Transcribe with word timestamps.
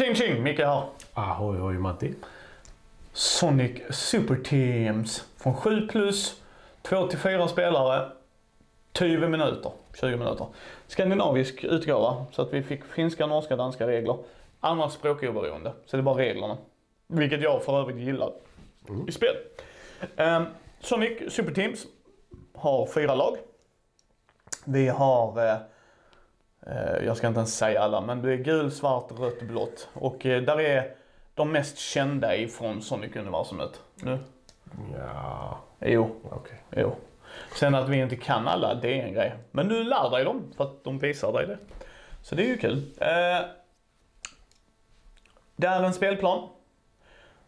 Tjing 0.00 0.14
tjing! 0.14 0.42
Micke 0.42 0.58
här. 0.58 0.82
Ahoy 1.14 1.58
hoj 1.58 1.78
Matti. 1.78 2.14
Sonic 3.12 3.82
Super 3.90 4.36
Teams. 4.36 5.24
Från 5.36 5.54
7 5.54 5.88
plus, 5.88 6.42
2 6.82 7.06
till 7.06 7.18
4 7.18 7.48
spelare. 7.48 8.12
20 8.98 9.28
minuter. 9.28 9.72
20 10.00 10.16
minuter. 10.16 10.46
Skandinavisk 10.86 11.64
utgåva. 11.64 12.26
Så 12.32 12.42
att 12.42 12.52
vi 12.52 12.62
fick 12.62 12.84
finska, 12.84 13.26
norska, 13.26 13.56
danska 13.56 13.86
regler. 13.86 14.18
Andra 14.60 14.90
språkoberoende. 14.90 15.72
Så 15.86 15.96
det 15.96 16.00
är 16.00 16.02
bara 16.02 16.18
reglerna. 16.18 16.58
Vilket 17.06 17.42
jag 17.42 17.64
för 17.64 17.80
övrigt 17.80 17.96
gillar 17.96 18.32
i 19.08 19.12
spel. 19.12 19.36
Um, 20.16 20.46
Sonic 20.80 21.32
Super 21.34 21.54
Teams 21.54 21.86
har 22.54 22.86
fyra 22.86 23.14
lag. 23.14 23.36
Vi 24.64 24.88
har, 24.88 25.46
eh, 25.46 25.56
jag 27.04 27.16
ska 27.16 27.26
inte 27.28 27.38
ens 27.40 27.56
säga 27.56 27.80
alla, 27.82 28.00
men 28.00 28.22
det 28.22 28.32
är 28.32 28.36
gul, 28.36 28.70
svart, 28.70 29.10
rött, 29.18 29.42
blått. 29.42 29.88
Och 29.92 30.26
eh, 30.26 30.42
där 30.42 30.60
är 30.60 30.94
de 31.34 31.52
mest 31.52 31.78
kända 31.78 32.36
ifrån 32.36 32.80
Sonic-universumet. 32.82 33.80
Nu? 33.94 34.18
Ja, 34.98 35.58
Jo, 35.80 36.16
okej. 36.30 36.58
jo. 36.76 36.94
Sen 37.58 37.74
att 37.74 37.88
vi 37.88 37.96
inte 37.96 38.16
kan 38.16 38.48
alla, 38.48 38.74
det 38.74 39.00
är 39.00 39.06
en 39.06 39.12
grej. 39.14 39.34
Men 39.50 39.68
du 39.68 39.84
lär 39.84 40.10
dig 40.10 40.24
dem 40.24 40.42
för 40.56 40.64
att 40.64 40.84
de 40.84 40.98
visar 40.98 41.32
dig 41.32 41.46
det. 41.46 41.58
Så 42.22 42.34
det 42.34 42.42
är 42.42 42.46
ju 42.48 42.56
kul. 42.56 42.76
Eh, 43.00 43.46
det 45.56 45.66
är 45.66 45.82
en 45.82 45.94
spelplan 45.94 46.48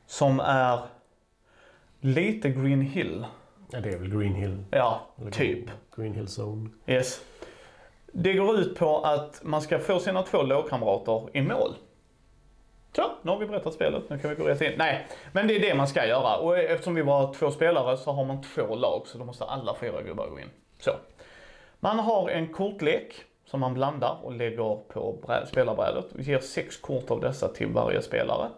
som 0.06 0.40
är 0.40 0.80
lite 2.00 2.50
Green 2.50 2.80
Hill. 2.80 3.26
Ja, 3.70 3.80
det 3.80 3.88
är 3.92 3.98
väl 3.98 4.18
Green 4.18 4.34
Hill. 4.34 4.64
Ja, 4.70 5.00
Eller 5.20 5.30
typ. 5.30 5.64
Green 5.96 6.14
Hill 6.14 6.26
Zone. 6.40 6.70
Yes. 6.86 7.20
Det 8.12 8.32
går 8.32 8.58
ut 8.58 8.76
på 8.78 8.98
att 8.98 9.40
man 9.42 9.62
ska 9.62 9.78
få 9.78 9.98
sina 9.98 10.22
två 10.22 10.42
lågkamrater 10.42 11.28
i 11.32 11.42
mål. 11.42 11.74
Så, 12.96 13.02
nu 13.22 13.30
har 13.30 13.38
vi 13.38 13.46
berättat 13.46 13.74
spelet. 13.74 14.02
Nu 14.10 14.18
kan 14.18 14.30
vi 14.30 14.36
gå 14.36 14.44
rätt 14.44 14.60
in. 14.60 14.72
Nej, 14.78 15.06
men 15.32 15.46
det 15.46 15.56
är 15.56 15.60
det 15.60 15.74
man 15.74 15.88
ska 15.88 16.06
göra. 16.06 16.36
Och 16.36 16.58
eftersom 16.58 16.94
vi 16.94 17.02
var 17.02 17.34
två 17.34 17.50
spelare 17.50 17.96
så 17.96 18.12
har 18.12 18.24
man 18.24 18.42
två 18.42 18.74
lag 18.74 19.02
så 19.06 19.18
då 19.18 19.24
måste 19.24 19.44
alla 19.44 19.74
fyra 19.80 20.02
gubbar 20.02 20.26
gå 20.28 20.40
in. 20.40 20.50
Så. 20.78 20.90
Man 21.80 21.98
har 21.98 22.28
en 22.28 22.52
kortlek 22.52 23.14
som 23.46 23.60
man 23.60 23.74
blandar 23.74 24.16
och 24.22 24.32
lägger 24.32 24.76
på 24.88 25.18
brä- 25.26 25.46
spelarbrädet. 25.46 26.04
Vi 26.12 26.22
ger 26.24 26.38
sex 26.38 26.76
kort 26.76 27.10
av 27.10 27.20
dessa 27.20 27.48
till 27.48 27.66
varje 27.68 28.02
spelare. 28.02 28.48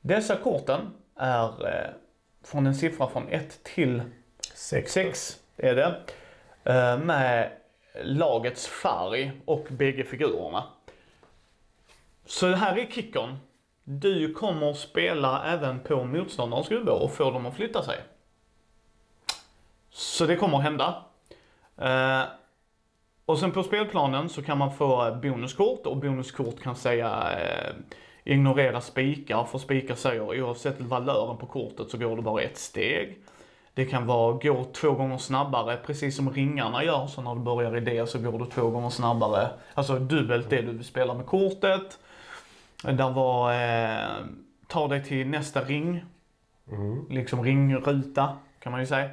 Dessa 0.00 0.36
korten 0.36 0.80
är 1.16 1.66
eh, 1.66 1.90
från 2.44 2.66
en 2.66 2.74
siffra 2.74 3.08
från 3.08 3.28
1 3.28 3.64
till 3.64 4.02
Sex. 4.54 4.92
6 4.92 5.38
är 5.56 5.74
det. 5.74 5.94
Eh, 6.64 6.98
Med 6.98 7.50
lagets 8.04 8.66
färg 8.66 9.32
och 9.44 9.66
bägge 9.70 10.04
figurerna. 10.04 10.64
Så 12.24 12.46
här 12.46 12.78
är 12.78 12.86
kickern. 12.90 13.36
Du 13.84 14.34
kommer 14.34 14.72
spela 14.72 15.44
även 15.44 15.80
på 15.80 16.04
motståndarens 16.04 16.68
gubbe 16.68 16.90
och 16.90 17.12
få 17.12 17.30
dem 17.30 17.46
att 17.46 17.56
flytta 17.56 17.82
sig. 17.82 17.98
Så 19.90 20.26
det 20.26 20.36
kommer 20.36 20.58
att 20.58 20.64
hända. 20.64 21.04
Eh, 21.76 22.22
och 23.26 23.38
sen 23.38 23.52
på 23.52 23.62
spelplanen 23.62 24.28
så 24.28 24.42
kan 24.42 24.58
man 24.58 24.74
få 24.74 25.18
bonuskort 25.22 25.86
och 25.86 25.96
bonuskort 25.96 26.60
kan 26.60 26.76
säga 26.76 27.38
eh, 27.38 27.74
ignorera 28.24 28.80
spikar 28.80 29.44
för 29.44 29.58
spikar 29.58 29.94
säger 29.94 30.42
oavsett 30.42 30.80
valören 30.80 31.36
på 31.36 31.46
kortet 31.46 31.90
så 31.90 31.98
går 31.98 32.16
det 32.16 32.22
bara 32.22 32.42
ett 32.42 32.58
steg. 32.58 33.18
Det 33.74 33.84
kan 33.84 34.06
vara 34.06 34.32
gå 34.32 34.64
två 34.64 34.92
gånger 34.92 35.18
snabbare 35.18 35.76
precis 35.76 36.16
som 36.16 36.30
ringarna 36.30 36.84
gör. 36.84 37.06
Så 37.06 37.22
när 37.22 37.34
du 37.34 37.40
börjar 37.40 37.76
i 37.76 37.80
det 37.80 38.08
så 38.08 38.18
går 38.18 38.38
du 38.38 38.46
två 38.46 38.70
gånger 38.70 38.90
snabbare. 38.90 39.50
Alltså 39.74 39.98
dubbelt 39.98 40.50
det 40.50 40.62
du 40.62 40.84
spelar 40.84 41.14
med 41.14 41.26
kortet. 41.26 41.98
Där 42.82 43.10
var 43.10 43.52
eh, 43.52 44.24
ta 44.68 44.88
dig 44.88 45.04
till 45.04 45.26
nästa 45.26 45.60
ring. 45.60 46.04
Mm. 46.70 47.06
Liksom 47.10 47.44
ringruta 47.44 48.36
kan 48.58 48.72
man 48.72 48.80
ju 48.80 48.86
säga. 48.86 49.04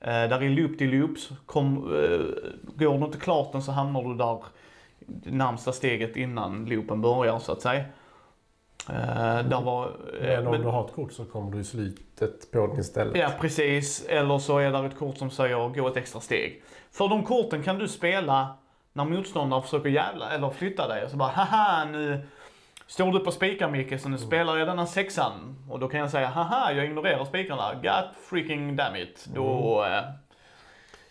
Eh, 0.00 0.28
där 0.28 0.42
är 0.42 0.48
loop 0.48 0.78
till 0.78 0.90
loops. 0.90 1.30
Kom, 1.46 1.76
eh, 1.76 2.20
går 2.74 2.98
du 2.98 3.04
inte 3.04 3.18
klart 3.18 3.52
den 3.52 3.62
så 3.62 3.72
hamnar 3.72 4.02
du 4.02 4.14
där 4.14 4.38
närmsta 5.24 5.72
steget 5.72 6.16
innan 6.16 6.64
loopen 6.64 7.00
börjar 7.00 7.38
så 7.38 7.52
att 7.52 7.62
säga. 7.62 7.84
Eh, 8.88 8.94
där 9.48 9.60
var, 9.60 9.86
eh, 9.86 10.26
Men 10.28 10.46
om 10.46 10.52
men- 10.52 10.60
du 10.62 10.68
har 10.68 10.84
ett 10.86 10.94
kort 10.94 11.12
så 11.12 11.24
kommer 11.24 11.52
du 11.52 11.60
i 11.60 11.64
slutet 11.64 12.50
på 12.52 12.66
den 12.66 12.80
istället. 12.80 13.16
Ja, 13.16 13.30
precis. 13.40 14.06
Eller 14.08 14.38
så 14.38 14.58
är 14.58 14.70
det 14.72 14.86
ett 14.86 14.98
kort 14.98 15.18
som 15.18 15.30
säger 15.30 15.68
gå 15.68 15.88
ett 15.88 15.96
extra 15.96 16.20
steg. 16.20 16.62
För 16.92 17.08
de 17.08 17.24
korten 17.24 17.62
kan 17.62 17.78
du 17.78 17.88
spela 17.88 18.54
när 18.92 19.04
motståndaren 19.04 19.62
försöker 19.62 19.88
jävla 19.90 20.30
eller 20.30 20.50
flytta 20.50 20.88
dig. 20.88 21.04
Och 21.04 21.10
så 21.10 21.16
bara 21.16 21.28
haha 21.28 21.84
nu 21.84 22.20
står 22.86 23.12
du 23.12 23.18
på 23.20 23.30
spikar 23.30 23.68
Micke 23.70 24.00
så 24.00 24.08
nu 24.08 24.18
spelar 24.18 24.56
jag 24.56 24.68
denna 24.68 24.86
sexan. 24.86 25.56
Och 25.70 25.78
då 25.78 25.88
kan 25.88 26.00
jag 26.00 26.10
säga 26.10 26.26
haha 26.28 26.72
jag 26.72 26.84
ignorerar 26.84 27.24
spikarna. 27.24 27.74
God 27.74 28.16
freaking 28.28 28.76
damn 28.76 28.96
it. 28.96 29.26
Då, 29.34 29.84
eh, 29.84 30.02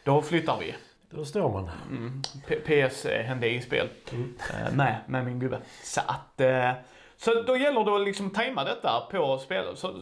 då 0.04 0.22
flyttar 0.22 0.58
vi. 0.60 0.76
Då 1.10 1.26
står 1.26 1.50
man. 1.50 1.70
P- 2.48 2.56
PS 2.90 3.06
eh, 3.06 3.24
hände 3.26 3.50
i 3.50 3.62
spel. 3.62 3.88
Eh, 4.12 4.74
med, 4.76 4.96
med 5.08 5.26
min 5.26 5.40
gubbe. 5.40 5.60
Så 5.84 6.02
att... 6.08 6.42
Eh, 6.42 6.72
så 7.24 7.42
då 7.48 7.58
gäller 7.58 7.84
det 7.84 7.96
att 7.96 8.02
liksom 8.02 8.30
tajma 8.30 8.64
detta 8.64 9.02
på 9.12 9.38
spelet. 9.38 9.78
Så 9.80 9.94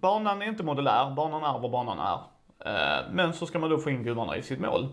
banan 0.00 0.42
är 0.42 0.46
inte 0.46 0.62
modulär, 0.62 1.10
banan 1.10 1.44
är 1.44 1.58
vad 1.58 1.70
banan 1.70 1.98
är. 1.98 2.18
Eh, 2.66 3.04
men 3.12 3.32
så 3.32 3.46
ska 3.46 3.58
man 3.58 3.70
då 3.70 3.78
få 3.78 3.90
in 3.90 4.04
gubbarna 4.04 4.36
i 4.36 4.42
sitt 4.42 4.60
mål. 4.60 4.88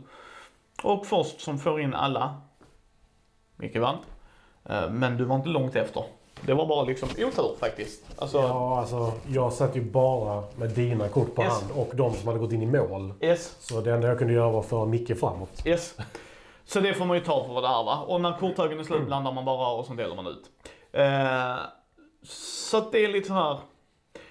Och 0.84 1.06
först 1.06 1.42
som 1.42 1.60
får 1.60 1.82
in 1.82 1.94
alla, 1.94 2.42
Micke 3.56 3.76
vann. 3.78 3.98
Eh, 4.70 4.90
men 4.90 5.18
du 5.18 5.26
var 5.26 5.36
inte 5.36 5.50
långt 5.50 5.76
efter. 5.76 6.04
Det 6.42 6.54
var 6.54 6.66
bara 6.66 6.84
liksom 6.84 7.10
otur 7.18 7.56
faktiskt. 7.60 8.22
Alltså, 8.22 8.38
Ja, 8.38 8.80
alltså 8.80 9.12
jag 9.28 9.54
satt 9.54 9.76
ju 9.76 9.82
bara 9.82 10.44
med 10.56 10.70
dina 10.70 11.08
kort 11.08 11.36
på 11.36 11.44
Yes. 11.44 11.54
hand 11.62 11.72
och 11.76 11.96
de 11.96 12.14
som 12.14 12.28
hade 12.28 12.40
gått 12.40 12.52
in 12.52 12.62
i 12.62 12.66
mål. 12.66 13.14
yes. 13.22 13.56
Så 13.60 13.82
det 13.82 13.94
enda 13.94 14.08
jag 14.08 14.18
kunde 14.18 14.34
göra 14.34 14.50
var 14.52 14.60
att 14.60 14.66
föra 14.70 14.86
Micke 14.86 15.20
framåt. 15.20 15.62
Yes. 15.66 15.98
Så 16.66 16.80
det 16.80 16.94
får 16.94 17.06
man 17.06 17.18
ju 17.18 17.24
ta 17.24 17.44
för 17.46 17.54
vad 17.54 17.64
det 17.64 17.68
är 17.68 17.84
va. 17.84 18.00
Och 18.08 18.22
när 18.22 18.38
korthögen 18.38 18.80
är 18.80 18.84
slut 18.84 19.06
blandar 19.06 19.32
man 19.32 19.46
bara 19.46 19.68
och 19.72 19.86
sen 19.86 19.96
delar 19.96 20.16
man 20.16 20.28
ut. 20.28 20.50
Eh, 20.92 21.58
så 22.24 22.78
att 22.78 22.92
det 22.92 23.06
är 23.06 23.08
lite 23.08 23.28
så 23.28 23.34
här. 23.34 23.60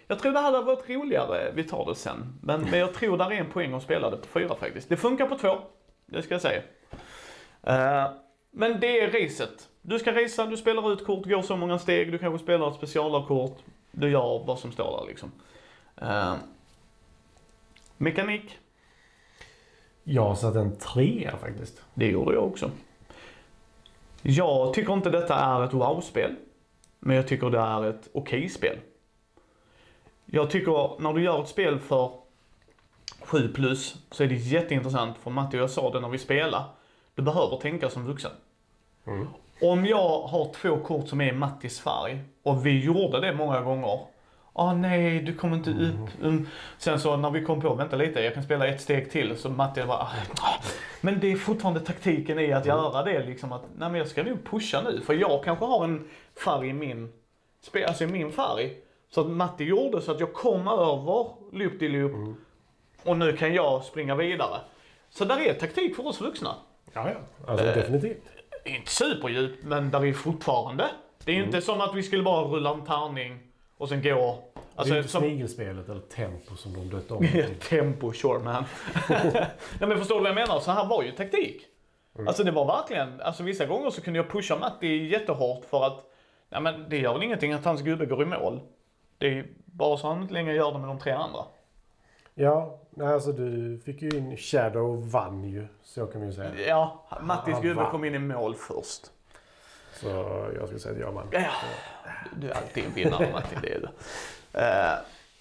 Jag 0.07 0.19
tror 0.19 0.33
det 0.33 0.39
hade 0.41 0.61
varit 0.61 0.91
roligare, 0.91 1.53
vi 1.55 1.65
tar 1.65 1.87
det 1.87 1.95
sen. 1.95 2.39
Men, 2.43 2.61
men 2.61 2.79
jag 2.79 2.95
tror 2.95 3.17
där 3.17 3.33
är 3.33 3.37
en 3.37 3.51
poäng 3.51 3.75
att 3.75 3.83
spela 3.83 4.11
det 4.11 4.17
på 4.17 4.27
fyra 4.27 4.57
faktiskt. 4.57 4.89
Det 4.89 4.97
funkar 4.97 5.27
på 5.27 5.39
två, 5.39 5.59
det 6.07 6.23
ska 6.23 6.35
jag 6.35 6.43
säga. 6.43 6.63
Eh, 7.63 8.11
men 8.51 8.81
det 8.81 9.01
är 9.01 9.25
racet. 9.25 9.69
Du 9.83 9.99
ska 9.99 10.23
racea, 10.25 10.47
du 10.47 10.57
spelar 10.57 10.93
ut 10.93 11.07
kort, 11.07 11.27
går 11.27 11.43
så 11.43 11.57
många 11.57 11.79
steg, 11.79 12.13
du 12.13 12.19
kanske 12.19 12.45
spelar 12.45 12.69
ett 12.69 12.75
specialavkort. 12.75 13.59
Du 13.93 14.11
gör 14.11 14.45
vad 14.47 14.59
som 14.59 14.73
står 14.73 15.01
där 15.01 15.09
liksom. 15.09 15.33
Eh, 15.97 16.35
mekanik, 17.97 18.59
Jag 20.05 20.39
satt 20.39 20.55
en 20.55 20.77
trea 20.77 21.37
faktiskt. 21.37 21.83
Det 21.95 22.07
gjorde 22.07 22.35
jag 22.35 22.45
också. 22.45 22.71
Jag 24.23 24.75
tycker 24.75 24.93
inte 24.93 25.11
detta 25.11 25.35
är 25.35 25.65
ett 25.65 25.73
wow-spel. 25.73 26.37
Men 26.99 27.17
jag 27.17 27.29
tycker 27.29 27.51
det 27.51 27.59
är 27.59 27.91
ett 27.91 28.09
okej-spel. 28.13 28.79
Jag 30.27 30.51
tycker 30.51 31.01
när 31.03 31.13
du 31.13 31.23
gör 31.23 31.43
ett 31.43 31.49
spel 31.49 31.79
för 31.79 32.11
7 33.21 33.53
plus 33.53 33.97
så 34.11 34.23
är 34.23 34.29
det 34.29 34.35
jätteintressant. 34.35 35.19
För 35.19 35.31
Matti 35.31 35.57
och 35.57 35.61
jag 35.61 35.71
sa 35.71 35.91
det 35.91 36.01
när 36.01 36.09
vi 36.09 36.19
spelade. 36.19 36.65
Du 37.15 37.23
behöver 37.23 37.57
tänka 37.57 37.91
som 37.91 38.07
vuxen. 38.07 38.31
Mm. 39.07 39.27
Om 39.61 39.87
jag 39.87 40.21
har 40.21 40.53
två 40.53 40.77
kort 40.77 41.09
som 41.09 41.21
är 41.21 41.33
Mattis 41.33 41.81
färg 41.81 42.21
och 42.43 42.67
vi 42.67 42.85
gjorde 42.85 43.21
det 43.21 43.35
många 43.35 43.61
gånger. 43.61 44.01
Ah 44.53 44.75
nej, 44.75 45.21
du 45.21 45.35
kommer 45.35 45.57
inte 45.57 45.71
upp. 45.71 46.23
Mm. 46.23 46.47
Sen 46.79 47.01
så 47.01 47.17
när 47.17 47.31
vi 47.31 47.45
kom 47.45 47.61
på, 47.61 47.75
vänta 47.75 47.97
lite, 47.97 48.21
jag 48.21 48.35
kan 48.35 48.43
spela 48.43 48.67
ett 48.67 48.81
steg 48.81 49.11
till. 49.11 49.37
Så 49.37 49.49
Matti 49.49 49.85
bara, 49.85 49.99
ah. 49.99 50.13
Men 51.01 51.21
det 51.21 51.33
är 51.33 51.37
fortfarande 51.37 51.81
taktiken 51.81 52.39
i 52.39 52.53
att 52.53 52.67
göra 52.67 53.03
det 53.03 53.27
liksom 53.27 53.53
att, 53.53 53.63
nej 53.77 53.91
men 53.91 53.99
jag 53.99 54.09
ska 54.09 54.23
nog 54.23 54.45
pusha 54.45 54.83
nu. 54.83 55.01
För 55.01 55.15
jag 55.15 55.45
kanske 55.45 55.65
har 55.65 55.85
en 55.85 56.09
färg 56.45 56.69
i 56.69 56.73
min, 56.73 57.13
alltså 57.87 58.05
i 58.05 58.07
min 58.07 58.33
färg. 58.33 58.77
Så 59.11 59.21
att 59.21 59.27
Matti 59.27 59.65
gjorde 59.65 60.01
så 60.01 60.13
att 60.13 60.21
jag 60.21 60.33
kom 60.33 60.69
över 60.69 61.27
loop 61.53 61.79
till 61.79 61.93
loop. 61.93 62.37
Och 63.05 63.17
nu 63.19 63.37
kan 63.37 63.55
jag 63.55 63.85
springa 63.85 64.15
vidare. 64.15 64.61
Så 65.11 65.25
där 65.25 65.41
är 65.41 65.55
taktik 65.55 65.97
för 65.97 66.07
oss 66.07 66.21
vuxna. 66.21 66.55
Ja, 66.93 67.11
ja. 67.11 67.47
Alltså 67.47 67.67
Eh, 67.67 67.75
definitivt. 67.75 68.23
Inte 68.65 68.91
superdjupt, 68.91 69.65
men 69.65 69.91
där 69.91 70.05
är 70.05 70.13
fortfarande. 70.13 70.85
Det 71.25 71.33
är 71.33 71.37
ju 71.37 71.45
inte 71.45 71.61
som 71.61 71.81
att 71.81 71.95
vi 71.95 72.03
skulle 72.03 72.23
bara 72.23 72.45
rulla 72.45 72.71
en 72.71 72.85
tärning 72.85 73.39
och 73.77 73.89
sen 73.89 74.03
gå. 74.03 74.43
Det 74.79 74.81
är 74.81 74.95
Alltså, 74.95 74.95
ju 74.95 74.99
inte 74.99 75.11
som, 75.11 75.21
snigelspelet 75.21 75.89
eller 75.89 76.01
tempo 76.01 76.57
som 76.57 76.73
de 76.73 76.89
döpte 76.89 77.15
om 77.15 77.23
det. 77.33 77.61
Tempo, 77.61 78.13
sure 78.13 78.39
man. 78.39 78.65
Nej 79.09 79.89
men 79.89 79.99
förstår 79.99 80.15
du 80.15 80.21
vad 80.21 80.31
jag 80.31 80.35
menar? 80.35 80.61
Så 80.61 80.71
här 80.71 80.87
var 80.87 81.03
ju 81.03 81.13
taktik. 81.13 81.63
Alltså 82.27 82.45
det 82.45 82.51
var 82.51 82.65
verkligen, 82.67 83.21
alltså 83.21 83.43
vissa 83.43 83.67
gånger 83.67 83.91
så 83.91 84.01
kunde 84.01 84.19
jag 84.19 84.31
pusha 84.31 84.57
Matti 84.59 85.07
jättehårt 85.09 85.65
för 85.65 85.85
att, 85.85 86.05
nej 86.49 86.61
men 86.61 86.89
det 86.89 86.99
gör 86.99 87.13
väl 87.13 87.23
ingenting 87.23 87.53
att 87.53 87.65
hans 87.65 87.83
gubbe 87.83 88.07
går 88.07 88.23
i 88.23 88.27
mål. 88.27 88.61
Det 89.19 89.27
är 89.39 89.47
bara 89.65 89.97
så 89.97 90.09
han 90.09 90.23
inte 90.23 90.35
längre 90.35 90.55
gör 90.55 90.73
det 90.73 90.79
med 90.79 90.89
de 90.89 90.99
tre 90.99 91.13
andra. 91.13 91.45
Ja, 92.35 92.79
alltså 93.03 93.33
du 93.33 93.79
fick 93.85 94.03
ju 94.03 94.09
in 94.09 94.37
Shadow 94.37 95.11
vann 95.11 95.45
ju. 95.45 95.67
Så 95.83 96.07
kan 96.07 96.21
vi 96.21 96.27
ju 96.27 96.33
säga. 96.33 96.51
Ja, 96.67 97.07
Mattis 97.23 97.61
gubbe 97.61 97.87
kom 97.91 98.05
in 98.05 98.15
i 98.15 98.19
mål 98.19 98.55
först. 98.55 99.07
Så 99.95 100.07
jag 100.59 100.67
skulle 100.67 100.81
säga 100.81 100.95
att 100.95 101.01
jag 101.01 101.13
vann. 101.13 101.29
Ja, 101.33 101.51
du 102.41 102.51
är 102.51 102.55
alltid 102.55 102.85
en 102.85 102.93
vinnare 102.95 103.29
Martin, 103.33 103.59
det 103.63 103.73
är 103.75 103.81
du. 103.81 103.89
Eh, 104.59 104.99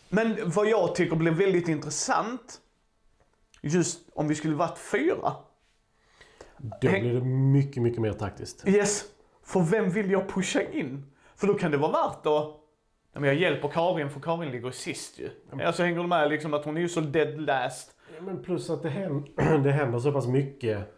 Men 0.10 0.38
vad 0.46 0.68
jag 0.70 0.96
tycker 0.96 1.16
blir 1.16 1.32
väldigt 1.32 1.68
intressant, 1.68 2.62
just 3.62 4.00
om 4.14 4.28
vi 4.28 4.36
skulle 4.36 4.56
varit 4.56 4.78
fyra. 4.78 5.34
Då 6.58 6.78
blir 6.90 7.14
det 7.14 7.22
mycket, 7.26 7.84
mycket 7.84 8.02
mer 8.02 8.14
taktiskt. 8.14 8.68
Yes, 8.68 9.06
för 9.44 9.60
vem 9.60 9.90
vill 9.90 10.12
jag 10.12 10.30
pusha 10.30 10.62
in? 10.62 11.06
För 11.36 11.48
då 11.48 11.54
kan 11.54 11.72
det 11.72 11.78
vara 11.78 11.92
värt 11.92 12.26
att 12.26 12.54
men 13.14 13.24
jag 13.24 13.36
hjälper 13.36 13.68
Karin 13.68 14.10
för 14.10 14.20
Karin 14.20 14.52
ligger 14.52 14.72
sist 14.72 15.20
ju. 15.20 15.30
Alltså 15.66 15.84
hänger 15.84 16.02
du 16.02 16.08
med 16.08 16.30
liksom 16.30 16.54
att 16.54 16.66
hon 16.66 16.78
är 16.78 16.82
ju 16.82 16.90
så 16.90 17.02
dead 17.02 17.42
last. 17.42 17.92
Ja, 18.16 18.22
men 18.22 18.44
plus 18.44 18.70
att 18.70 18.84
det 18.84 18.90
händer, 18.90 19.58
det 19.64 19.72
händer 19.72 20.00
så 20.00 20.12
pass 20.12 20.28
mycket 20.28 20.94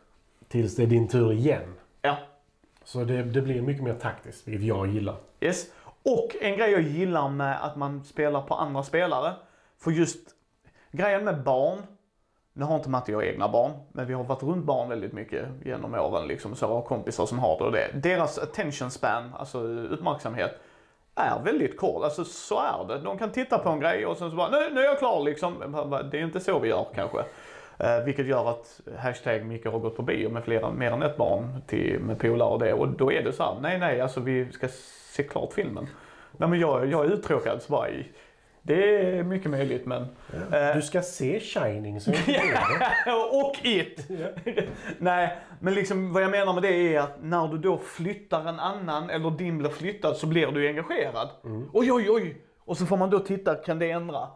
tills 0.48 0.76
det 0.76 0.84
är 0.84 0.88
din 0.88 1.08
tur 1.08 1.32
igen. 1.34 1.74
Ja, 2.02 2.18
Så 2.84 3.04
det, 3.04 3.24
det 3.24 3.42
blir 3.42 3.62
mycket 3.62 3.84
mer 3.84 3.94
taktiskt, 3.94 4.48
vilket 4.48 4.66
jag 4.68 4.88
gillar. 4.88 5.16
yes. 5.42 5.66
Och 6.10 6.36
en 6.42 6.58
grej 6.58 6.72
jag 6.72 6.82
gillar 6.82 7.30
med 7.30 7.66
att 7.66 7.76
man 7.76 8.04
spelar 8.04 8.42
på 8.42 8.54
andra 8.54 8.84
spelare. 8.84 9.34
För 9.78 9.92
just 9.92 10.20
grejen 10.92 11.24
med 11.24 11.44
barn. 11.44 11.80
Nu 12.54 12.66
har 12.66 12.76
inte 12.76 12.90
Matte 12.90 13.16
och 13.16 13.24
jag 13.24 13.30
egna 13.30 13.50
barn, 13.50 13.72
men 13.92 14.08
vi 14.08 14.14
har 14.14 14.24
varit 14.24 14.44
runt 14.44 14.66
barn 14.66 14.90
väldigt 14.90 15.14
mycket 15.14 15.46
genom 15.66 15.96
åren. 15.96 16.28
Liksom, 16.28 16.56
så 16.56 16.68
har 16.68 16.82
kompisar 16.82 17.26
som 17.26 17.40
har 17.40 17.58
det 17.58 17.64
och 17.64 17.72
det. 17.72 17.88
Deras 17.94 18.38
attention 18.38 18.92
span, 18.92 19.34
alltså 19.38 19.60
uppmärksamhet, 19.68 20.52
är 21.16 21.40
väldigt 21.44 21.78
kort. 21.78 22.04
Alltså 22.04 22.24
så 22.26 22.60
är 22.60 22.88
det. 22.88 23.00
De 23.00 23.18
kan 23.18 23.32
titta 23.32 23.58
på 23.58 23.70
en 23.70 23.80
grej 23.80 24.06
och 24.06 24.18
sen 24.18 24.30
så 24.30 24.36
bara, 24.36 24.50
nu, 24.50 24.70
nu 24.74 24.82
är 24.82 24.86
jag 24.86 25.00
klar 25.00 25.24
liksom. 25.24 25.54
Det 26.12 26.20
är 26.20 26.24
inte 26.24 26.40
så 26.40 26.60
vi 26.60 26.70
gör 26.70 26.86
kanske. 26.96 27.20
Eh, 27.80 28.04
vilket 28.06 28.26
gör 28.26 28.50
att 28.50 28.82
hashtag 28.98 29.46
Micke 29.46 29.66
har 29.66 29.80
gått 29.80 29.96
på 29.96 30.02
bio 30.02 30.30
med 30.30 30.44
flera, 30.44 30.72
mer 30.72 30.92
än 30.92 31.04
ett 31.04 31.18
barn 31.18 31.62
till, 31.68 32.00
med 32.00 32.20
polare 32.20 32.50
och 32.50 32.60
det. 32.60 32.74
Och 32.74 32.88
då 32.88 33.12
är 33.12 33.24
det 33.24 33.34
så 33.34 33.44
här, 33.44 33.56
nej 33.62 33.80
nej, 33.80 34.02
alltså 34.02 34.20
vi 34.20 34.52
ska 34.52 34.68
se 35.10 35.24
klart 35.24 35.54
filmen. 35.54 35.88
Nej 36.38 36.50
men 36.50 36.60
jag, 36.60 36.86
jag 36.92 37.06
är 37.06 37.10
uttråkad 37.10 37.62
så 37.62 37.72
bara, 37.72 37.88
det 38.62 39.02
är 39.18 39.24
mycket 39.24 39.52
möjligt 39.52 39.86
men. 39.86 40.02
Eh, 40.54 40.76
Du 40.76 40.82
ska 40.82 41.02
se 41.02 41.40
Shining, 41.40 42.02
så 42.02 42.12
och 43.32 43.56
It! 43.66 44.08
Nej, 45.00 45.38
men 45.60 45.74
liksom 45.74 46.14
vad 46.14 46.24
jag 46.24 46.32
menar 46.32 46.54
med 46.54 46.64
det 46.64 46.96
är 46.96 47.00
att 47.00 47.24
när 47.24 47.48
du 47.48 47.58
då 47.58 47.78
flyttar 47.78 48.46
en 48.50 48.60
annan 48.60 49.10
eller 49.10 49.32
din 49.32 49.58
blir 49.58 49.70
flyttad 49.70 50.18
så 50.18 50.28
blir 50.28 50.48
du 50.48 50.68
engagerad. 50.68 51.30
Oj, 51.74 51.92
oj, 51.92 52.10
oj! 52.10 52.42
Och 52.66 52.78
så 52.78 52.86
får 52.86 52.98
man 52.98 53.10
då 53.10 53.20
titta, 53.20 53.56
kan 53.56 53.80
det 53.80 53.92
ändra? 53.92 54.28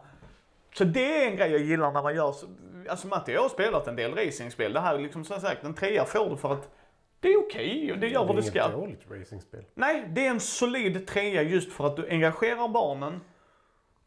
Så 0.74 0.84
det 0.84 1.22
är 1.24 1.30
en 1.30 1.36
grej 1.36 1.50
jag 1.52 1.60
gillar 1.60 1.92
när 1.92 2.02
man 2.02 2.14
gör 2.14 2.32
så. 2.32 2.46
Alltså 2.88 3.06
Matti 3.06 3.32
jag 3.32 3.42
har 3.42 3.48
spelat 3.48 3.88
en 3.88 3.96
del 3.96 4.14
racingspel. 4.14 4.72
Det 4.72 4.80
här 4.80 4.94
är 4.94 4.98
liksom 4.98 5.24
som 5.24 5.40
sagt, 5.40 5.64
en 5.64 5.74
trea 5.74 6.04
får 6.04 6.30
du 6.30 6.36
för 6.36 6.52
att 6.52 6.68
det 7.24 7.32
är 7.32 7.38
okej 7.38 7.92
och 7.92 7.98
det 7.98 8.08
gör 8.08 8.24
vad 8.24 8.36
det 8.36 8.40
är 8.40 8.42
ska. 8.42 8.58
inget 8.58 8.72
dåligt 8.72 9.10
racingspel. 9.10 9.64
Nej, 9.74 10.04
det 10.08 10.26
är 10.26 10.30
en 10.30 10.40
solid 10.40 11.06
trea 11.06 11.42
just 11.42 11.72
för 11.72 11.86
att 11.86 11.96
du 11.96 12.08
engagerar 12.10 12.68
barnen. 12.68 13.20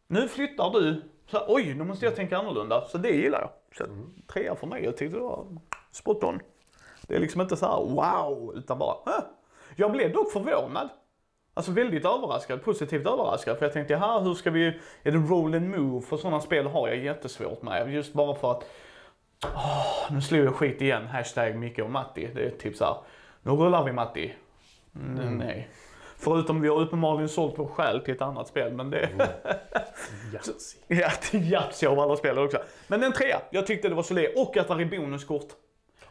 Nu 0.07 0.27
flyttar 0.27 0.71
du. 0.71 1.01
Så, 1.25 1.45
oj, 1.47 1.73
nu 1.73 1.83
måste 1.83 2.05
jag 2.05 2.15
tänka 2.15 2.37
annorlunda. 2.37 2.87
Så 2.87 2.97
det 2.97 3.09
gillar 3.09 3.41
jag. 3.41 3.49
Så 3.77 3.93
trea 4.33 4.55
för 4.55 4.67
mig. 4.67 4.83
Jag 4.83 4.97
tyckte 4.97 5.17
det 5.17 5.23
var 5.23 5.45
spot 5.91 6.23
on. 6.23 6.39
Det 7.01 7.15
är 7.15 7.19
liksom 7.19 7.41
inte 7.41 7.57
så 7.57 7.65
här 7.65 7.77
wow, 7.77 8.53
utan 8.55 8.79
bara 8.79 8.95
Hä? 9.05 9.21
Jag 9.75 9.91
blev 9.91 10.13
dock 10.13 10.31
förvånad. 10.31 10.89
Alltså 11.53 11.71
väldigt 11.71 12.05
överraskad, 12.05 12.63
positivt 12.63 13.07
överraskad. 13.07 13.57
För 13.57 13.65
jag 13.65 13.73
tänkte, 13.73 13.95
här 13.95 14.19
hur 14.19 14.33
ska 14.33 14.51
vi, 14.51 14.67
är 15.03 15.11
det 15.11 15.17
roll 15.17 15.55
and 15.55 15.69
move? 15.69 16.05
För 16.05 16.17
sådana 16.17 16.41
spel 16.41 16.67
har 16.67 16.87
jag 16.87 16.97
jättesvårt 16.97 17.61
med. 17.61 17.93
Just 17.93 18.13
bara 18.13 18.35
för 18.35 18.51
att, 18.51 18.69
åh, 19.43 20.11
nu 20.11 20.21
slog 20.21 20.45
jag 20.45 20.55
skit 20.55 20.81
igen. 20.81 21.07
Hashtag 21.07 21.55
Micke 21.55 21.79
och 21.79 21.91
Matti. 21.91 22.29
Det 22.35 22.45
är 22.45 22.49
typ 22.49 22.75
så 22.75 22.85
här, 22.85 22.97
nu 23.41 23.51
rullar 23.51 23.83
vi 23.83 23.91
Matti. 23.91 24.33
Mm, 24.95 25.37
Nej. 25.37 25.69
Förutom 26.19 26.61
vi 26.61 26.67
har 26.67 26.79
uppenbarligen 26.79 27.29
sålt 27.29 27.53
vår 27.57 27.67
själ 27.67 28.01
till 28.01 28.13
ett 28.13 28.21
annat 28.21 28.47
spel, 28.47 28.73
men 28.73 28.89
det... 28.89 29.09
Yatzy. 30.33 30.77
ja, 30.87 31.09
till 31.21 31.51
Yatzy 31.51 31.87
av 31.87 31.99
alla 31.99 32.15
spel 32.15 32.37
också. 32.37 32.57
Men 32.87 33.03
en 33.03 33.13
trea. 33.13 33.41
Jag 33.49 33.67
tyckte 33.67 33.89
det 33.89 33.95
var 33.95 34.03
solid. 34.03 34.29
Och 34.35 34.57
att 34.57 34.67
det 34.67 34.73
är 34.73 34.85
bonuskort. 34.85 35.47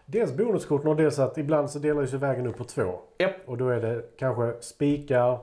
Dels 0.04 0.32
bonuskorten 0.32 0.88
och 0.88 0.96
dels 0.96 1.18
att 1.18 1.38
ibland 1.38 1.70
så 1.70 1.78
delar 1.78 2.06
sig 2.06 2.18
vägen 2.18 2.46
upp 2.46 2.56
på 2.56 2.64
två. 2.64 3.00
Japp. 3.18 3.36
Och 3.48 3.58
då 3.58 3.68
är 3.68 3.80
det 3.80 4.02
kanske 4.18 4.62
spikar 4.62 5.38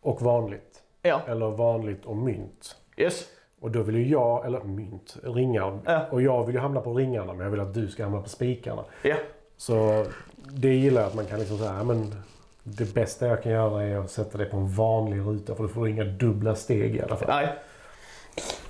och 0.00 0.22
vanligt. 0.22 0.82
Ja. 1.02 1.20
Eller 1.26 1.50
vanligt 1.50 2.04
och 2.04 2.16
mynt. 2.16 2.76
Yes. 2.96 3.28
Och 3.64 3.70
då 3.70 3.82
vill 3.82 3.96
ju 3.96 4.08
jag, 4.08 4.46
eller 4.46 4.60
mynt, 4.60 5.16
ringar. 5.22 5.78
Ja. 5.84 6.06
Och 6.10 6.22
jag 6.22 6.46
vill 6.46 6.54
ju 6.54 6.60
hamna 6.60 6.80
på 6.80 6.94
ringarna 6.94 7.32
men 7.32 7.44
jag 7.44 7.50
vill 7.50 7.60
att 7.60 7.74
du 7.74 7.88
ska 7.88 8.02
hamna 8.02 8.22
på 8.22 8.28
spikarna. 8.28 8.84
Ja. 9.02 9.16
Så 9.56 10.06
det 10.36 10.74
gillar 10.74 11.00
jag 11.00 11.08
att 11.08 11.14
man 11.14 11.26
kan 11.26 11.38
liksom 11.38 11.58
säga, 11.58 11.84
men 11.84 12.14
det 12.62 12.94
bästa 12.94 13.26
jag 13.26 13.42
kan 13.42 13.52
göra 13.52 13.82
är 13.82 13.96
att 13.96 14.10
sätta 14.10 14.38
dig 14.38 14.50
på 14.50 14.56
en 14.56 14.74
vanlig 14.74 15.20
ruta 15.20 15.54
för 15.54 15.62
då 15.62 15.68
får 15.68 15.84
du 15.84 15.90
inga 15.90 16.04
dubbla 16.04 16.54
steg 16.54 16.96
i 16.96 17.02
alla 17.02 17.16
fall. 17.16 17.28
Nej. 17.28 17.48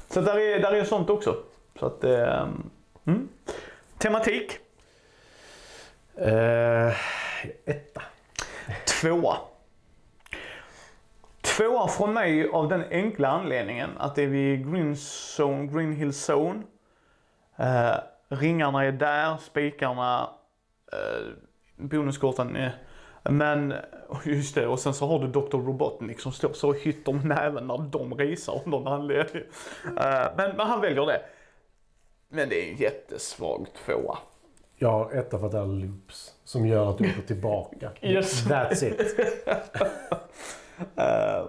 Så 0.08 0.20
där 0.20 0.38
är, 0.38 0.60
där 0.60 0.72
är 0.72 0.84
sånt 0.84 1.10
också. 1.10 1.36
Så 1.78 1.86
att, 1.86 2.04
eh, 2.04 2.46
mm. 3.04 3.28
Tematik. 3.98 4.58
Eh, 6.16 6.92
etta. 7.64 8.02
Tvåa. 9.00 9.36
Tvåa 11.56 11.88
från 11.88 12.12
mig 12.14 12.48
av 12.48 12.68
den 12.68 12.84
enkla 12.90 13.28
anledningen 13.28 13.90
att 13.98 14.14
det 14.14 14.22
är 14.22 14.26
vid 14.26 14.72
Green, 14.72 14.96
zone, 15.38 15.66
Green 15.66 15.92
Hill 15.92 16.12
Zone. 16.12 16.62
Eh, 17.56 17.96
ringarna 18.28 18.84
är 18.84 18.92
där, 18.92 19.36
spikarna, 19.36 20.30
eh, 20.92 21.26
bonuskorten 21.76 22.56
är... 22.56 22.74
Men, 23.22 23.74
just 24.24 24.54
det, 24.54 24.66
och 24.66 24.78
sen 24.78 24.94
så 24.94 25.06
har 25.06 25.18
du 25.18 25.26
Dr. 25.26 25.56
Robotnik 25.56 26.20
som 26.20 26.32
står 26.32 26.52
så 26.52 26.68
och 26.68 26.76
hytter 26.76 27.12
med 27.12 27.24
näven 27.24 27.66
när 27.66 27.78
de 27.78 28.14
risar 28.14 28.52
av 28.52 28.68
någon 28.68 28.86
anledning. 28.86 29.42
Eh, 29.84 30.26
men, 30.36 30.56
men 30.56 30.66
han 30.66 30.80
väljer 30.80 31.06
det. 31.06 31.20
Men 32.28 32.48
det 32.48 32.68
är 32.68 32.72
en 32.72 32.76
jättesvag 32.76 33.66
tvåa. 33.86 34.18
Jag 34.76 34.90
har 34.90 35.12
etta 35.12 35.38
för 35.38 35.46
att 35.46 35.52
det 35.52 35.58
är 35.58 35.66
loops 35.66 36.34
som 36.44 36.66
gör 36.66 36.90
att 36.90 36.98
du 36.98 37.04
går 37.04 37.22
tillbaka. 37.26 37.90
Yes. 38.00 38.46
That's 38.46 38.84
it. 38.84 39.00
Eh, 40.96 41.46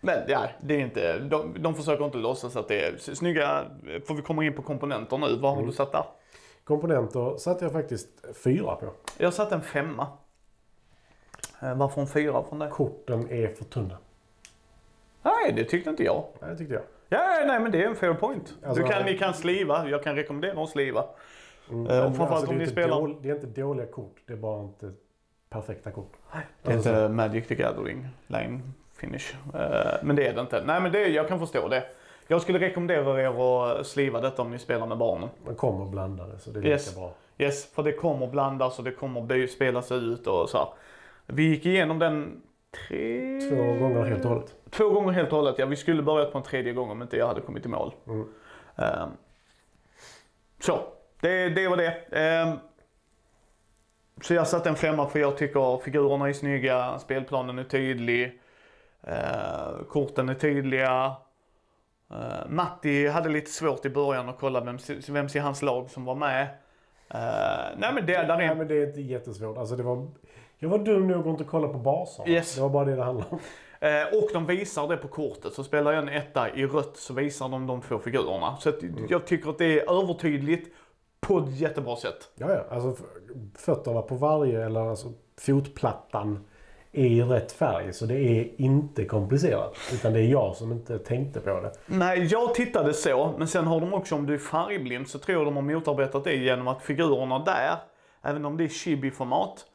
men 0.00 0.18
ja, 0.28 0.40
det 0.60 0.74
är 0.74 0.78
inte, 0.78 1.18
de, 1.18 1.56
de 1.62 1.74
försöker 1.74 2.04
inte 2.04 2.18
låtsas 2.18 2.56
att 2.56 2.68
det 2.68 2.86
är 2.86 2.96
snygga, 3.14 3.64
för 4.06 4.14
vi 4.14 4.22
kommer 4.22 4.42
in 4.42 4.54
på 4.54 4.62
komponenter 4.62 5.18
nu. 5.18 5.36
Vad 5.36 5.54
har 5.56 5.62
du 5.66 5.72
satt 5.72 5.92
där? 5.92 6.04
Komponenter 6.64 7.36
satte 7.36 7.64
jag 7.64 7.72
faktiskt 7.72 8.08
fyra 8.44 8.74
på. 8.76 8.86
Jag 9.18 9.26
har 9.26 9.32
satt 9.32 9.52
en 9.52 9.62
femma. 9.62 10.06
Eh, 11.62 11.74
Varför 11.76 12.00
en 12.00 12.06
fyra 12.06 12.42
från 12.48 12.58
det? 12.58 12.68
Korten 12.68 13.30
är 13.30 13.48
för 13.48 13.64
tunna. 13.64 13.98
Nej, 15.22 15.52
det 15.52 15.64
tyckte 15.64 15.90
inte 15.90 16.04
jag. 16.04 16.24
Nej, 16.40 16.50
det 16.50 16.56
tyckte 16.56 16.74
jag. 16.74 16.82
Ja, 17.08 17.44
nej 17.46 17.60
men 17.60 17.72
det 17.72 17.82
är 17.84 17.88
en 17.88 17.96
fair 17.96 18.14
point. 18.14 18.54
Alltså, 18.64 18.82
du 18.82 18.88
kan, 18.88 18.96
alltså- 18.98 19.12
ni 19.12 19.18
kan 19.18 19.34
sliva, 19.34 19.88
jag 19.88 20.02
kan 20.02 20.16
rekommendera 20.16 20.62
att 20.62 20.68
sliva. 20.70 21.04
Mm, 21.70 21.86
Eh, 21.86 22.04
och 22.06 22.16
framförallt 22.16 22.44
det, 22.46 22.50
om 22.52 22.58
ni 22.58 22.66
spelar- 22.66 23.00
dål- 23.00 23.22
det 23.22 23.30
är 23.30 23.34
inte 23.34 23.60
dåliga 23.60 23.86
kort, 23.86 24.16
det 24.26 24.32
är 24.32 24.36
bara 24.36 24.62
inte 24.62 24.92
perfekta 25.50 25.90
kort. 25.90 26.12
Det 26.62 26.70
är 26.70 26.74
Alltså, 26.74 26.90
inte 26.90 27.08
Magic 27.08 27.46
the 27.46 27.54
Gathering 27.54 28.08
line 28.26 28.74
finish. 28.92 29.34
Eh, 29.54 29.92
Men 30.02 30.16
det 30.16 30.26
är 30.26 30.34
det 30.34 30.40
inte. 30.40 30.62
Nej 30.64 30.80
men 30.80 30.92
det, 30.92 31.08
jag 31.08 31.28
kan 31.28 31.38
förstå 31.38 31.68
det. 31.68 31.84
Jag 32.26 32.42
skulle 32.42 32.58
rekommendera 32.58 33.22
er 33.22 33.70
att 33.80 33.86
sliva 33.86 34.20
detta 34.20 34.42
om 34.42 34.50
ni 34.50 34.58
spelar 34.58 34.86
med 34.86 34.98
barnen. 34.98 35.28
Man 35.46 35.54
kommer 35.54 35.84
blandade 35.86 36.38
så 36.38 36.50
det 36.50 36.58
är 36.60 36.66
Yes. 36.66 36.86
lika 36.88 37.00
bra. 37.00 37.12
Yes, 37.38 37.72
för 37.74 37.82
det 37.82 37.92
kommer 37.92 38.26
blandas 38.26 38.78
och 38.78 38.84
det 38.84 38.90
kommer 38.90 39.46
spelas 39.46 39.92
ut 39.92 40.26
och 40.26 40.48
så 40.48 40.58
här. 40.58 40.68
Vi 41.26 41.42
gick 41.42 41.66
igenom 41.66 41.98
den 41.98 42.42
tre... 42.88 43.40
Två 43.50 43.56
gånger 43.56 44.04
helt 44.04 44.24
och 44.24 44.30
hållet. 44.30 44.54
Två 44.70 44.90
gånger 44.90 45.12
helt 45.12 45.30
och 45.32 45.36
hållet. 45.38 45.54
Ja, 45.58 45.66
vi 45.66 45.76
skulle 45.76 46.02
börjat 46.02 46.32
på 46.32 46.38
en 46.38 46.44
tredje 46.44 46.72
gång 46.72 46.90
om 46.90 47.02
inte 47.02 47.16
jag 47.16 47.26
hade 47.26 47.40
kommit 47.40 47.66
i 47.66 47.68
mål. 47.68 47.92
Mm. 48.06 48.28
Ehm, 48.76 49.08
så, 50.60 50.80
det, 51.20 51.48
det 51.48 51.68
var 51.68 51.76
det. 51.76 51.90
Ehm, 52.12 52.58
så 54.22 54.34
jag 54.34 54.46
satte 54.46 54.68
en 54.68 54.76
femma 54.76 55.08
för 55.08 55.18
jag 55.18 55.36
tycker 55.36 55.78
figurerna 55.84 56.28
är 56.28 56.32
snygga, 56.32 56.98
spelplanen 56.98 57.58
är 57.58 57.64
tydlig, 57.64 58.40
uh, 59.08 59.84
korten 59.88 60.28
är 60.28 60.34
tydliga. 60.34 61.14
Uh, 62.10 62.48
Matti 62.48 63.08
hade 63.08 63.28
lite 63.28 63.50
svårt 63.50 63.84
i 63.84 63.90
början 63.90 64.28
att 64.28 64.38
kolla 64.38 64.60
vem, 64.60 64.78
vem 65.08 65.26
i 65.34 65.38
hans 65.38 65.62
lag 65.62 65.90
som 65.90 66.04
var 66.04 66.14
med. 66.14 66.42
Uh, 67.14 67.78
nej 67.78 67.92
men 67.94 68.06
det, 68.06 68.12
där 68.12 68.28
är 68.28 68.36
Nej, 68.36 68.46
en 68.46 68.58
men 68.58 68.68
det 68.68 68.74
är 68.74 68.86
inte 68.86 69.00
jättesvårt. 69.00 69.58
Alltså, 69.58 69.76
det 69.76 69.82
var, 69.82 70.06
jag 70.58 70.68
var 70.68 70.78
dum 70.78 71.08
nog 71.08 71.20
att 71.20 71.26
inte 71.26 71.44
kolla 71.44 71.68
på 71.68 71.78
baser. 71.78 72.28
Yes. 72.28 72.54
Det 72.54 72.60
var 72.60 72.68
bara 72.68 72.84
det 72.84 72.96
det 72.96 73.04
handlade 73.04 73.30
om. 73.30 73.38
Eh, 73.80 74.18
och 74.18 74.28
de 74.32 74.46
visar 74.46 74.88
det 74.88 74.96
på 74.96 75.08
kortet. 75.08 75.52
Så 75.52 75.64
spelar 75.64 75.92
jag 75.92 76.02
en 76.02 76.08
etta 76.08 76.54
i 76.54 76.66
rött 76.66 76.96
så 76.96 77.14
visar 77.14 77.48
de 77.48 77.66
de 77.66 77.82
två 77.82 77.98
figurerna. 77.98 78.56
Så 78.56 78.68
att 78.68 78.78
jag 79.08 79.26
tycker 79.26 79.50
att 79.50 79.58
det 79.58 79.80
är 79.80 80.02
övertydligt 80.02 80.74
på 81.20 81.38
ett 81.38 81.60
jättebra 81.60 81.96
sätt. 81.96 82.28
Ja, 82.34 82.52
ja. 82.54 82.64
Alltså, 82.70 83.04
fötterna 83.54 84.02
på 84.02 84.14
varje, 84.14 84.66
eller 84.66 84.80
alltså 84.80 85.12
fotplattan, 85.36 86.44
är 86.92 87.06
i 87.06 87.22
rätt 87.22 87.52
färg. 87.52 87.92
Så 87.92 88.06
det 88.06 88.18
är 88.18 88.60
inte 88.60 89.04
komplicerat. 89.04 89.76
Utan 89.92 90.12
det 90.12 90.20
är 90.20 90.26
jag 90.26 90.56
som 90.56 90.72
inte 90.72 90.98
tänkte 90.98 91.40
på 91.40 91.60
det. 91.60 91.72
Nej, 91.86 92.24
jag 92.24 92.54
tittade 92.54 92.94
så. 92.94 93.34
Men 93.38 93.48
sen 93.48 93.66
har 93.66 93.80
de 93.80 93.94
också, 93.94 94.14
om 94.14 94.26
du 94.26 94.34
är 94.34 94.38
färgblind, 94.38 95.08
så 95.08 95.18
tror 95.18 95.38
jag 95.38 95.46
de 95.46 95.56
har 95.56 95.62
motarbetat 95.62 96.24
det 96.24 96.34
genom 96.36 96.68
att 96.68 96.82
figurerna 96.82 97.38
där, 97.38 97.76
även 98.22 98.44
om 98.44 98.56
det 98.56 98.64
är 98.64 98.68
chibi-format, 98.68 99.66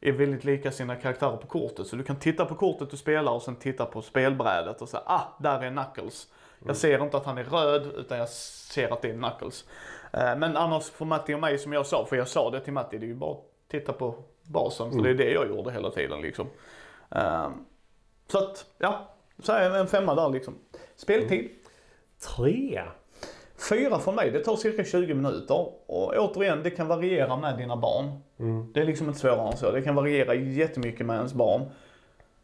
är 0.00 0.12
väldigt 0.12 0.44
lika 0.44 0.72
sina 0.72 0.96
karaktärer 0.96 1.36
på 1.36 1.46
kortet. 1.46 1.86
Så 1.86 1.96
du 1.96 2.02
kan 2.02 2.16
titta 2.16 2.44
på 2.44 2.54
kortet 2.54 2.90
du 2.90 2.96
spelar 2.96 3.32
och 3.32 3.42
sen 3.42 3.56
titta 3.56 3.86
på 3.86 4.02
spelbrädet 4.02 4.82
och 4.82 4.88
säga 4.88 5.02
ah, 5.06 5.22
där 5.38 5.62
är 5.62 5.70
Knuckles. 5.70 6.28
Jag 6.66 6.76
ser 6.76 7.02
inte 7.04 7.16
att 7.16 7.24
han 7.24 7.38
är 7.38 7.44
röd 7.44 7.86
utan 7.96 8.18
jag 8.18 8.28
ser 8.28 8.92
att 8.92 9.02
det 9.02 9.10
är 9.10 9.14
Knuckles. 9.14 9.64
Eh, 10.12 10.36
Men 10.36 10.56
annars 10.56 10.90
för 10.90 11.04
Matti 11.04 11.34
och 11.34 11.40
mig 11.40 11.58
som 11.58 11.72
jag 11.72 11.86
sa, 11.86 12.04
för 12.04 12.16
jag 12.16 12.28
sa 12.28 12.50
det 12.50 12.60
till 12.60 12.72
Matti, 12.72 12.98
det 12.98 13.06
är 13.06 13.08
ju 13.08 13.14
bara 13.14 13.32
att 13.32 13.44
titta 13.70 13.92
på 13.92 14.14
basen. 14.42 14.90
För 14.92 14.98
det 15.02 15.10
är 15.10 15.14
det 15.14 15.30
jag 15.32 15.48
gjorde 15.48 15.72
hela 15.72 15.90
tiden 15.90 16.20
liksom. 16.22 16.46
Eh, 17.10 17.48
Så 18.30 18.38
att, 18.38 18.66
ja. 18.78 19.14
Så 19.42 19.52
är 19.52 19.70
en 19.70 19.86
femma 19.86 20.14
där 20.14 20.28
liksom. 20.28 20.54
Speltid. 20.96 21.50
Trea. 22.36 22.84
Fyra 23.70 23.98
för 23.98 24.12
mig, 24.12 24.30
det 24.30 24.44
tar 24.44 24.56
cirka 24.56 24.84
20 24.84 25.14
minuter. 25.14 25.68
Och 25.86 26.12
återigen, 26.16 26.62
det 26.62 26.70
kan 26.70 26.88
variera 26.88 27.36
med 27.36 27.56
dina 27.58 27.76
barn. 27.76 28.18
Det 28.72 28.80
är 28.80 28.84
liksom 28.84 29.06
inte 29.06 29.18
svårare 29.20 29.50
än 29.50 29.56
så. 29.56 29.70
Det 29.70 29.82
kan 29.82 29.94
variera 29.94 30.34
jättemycket 30.34 31.06
med 31.06 31.16
ens 31.16 31.34
barn. 31.34 31.62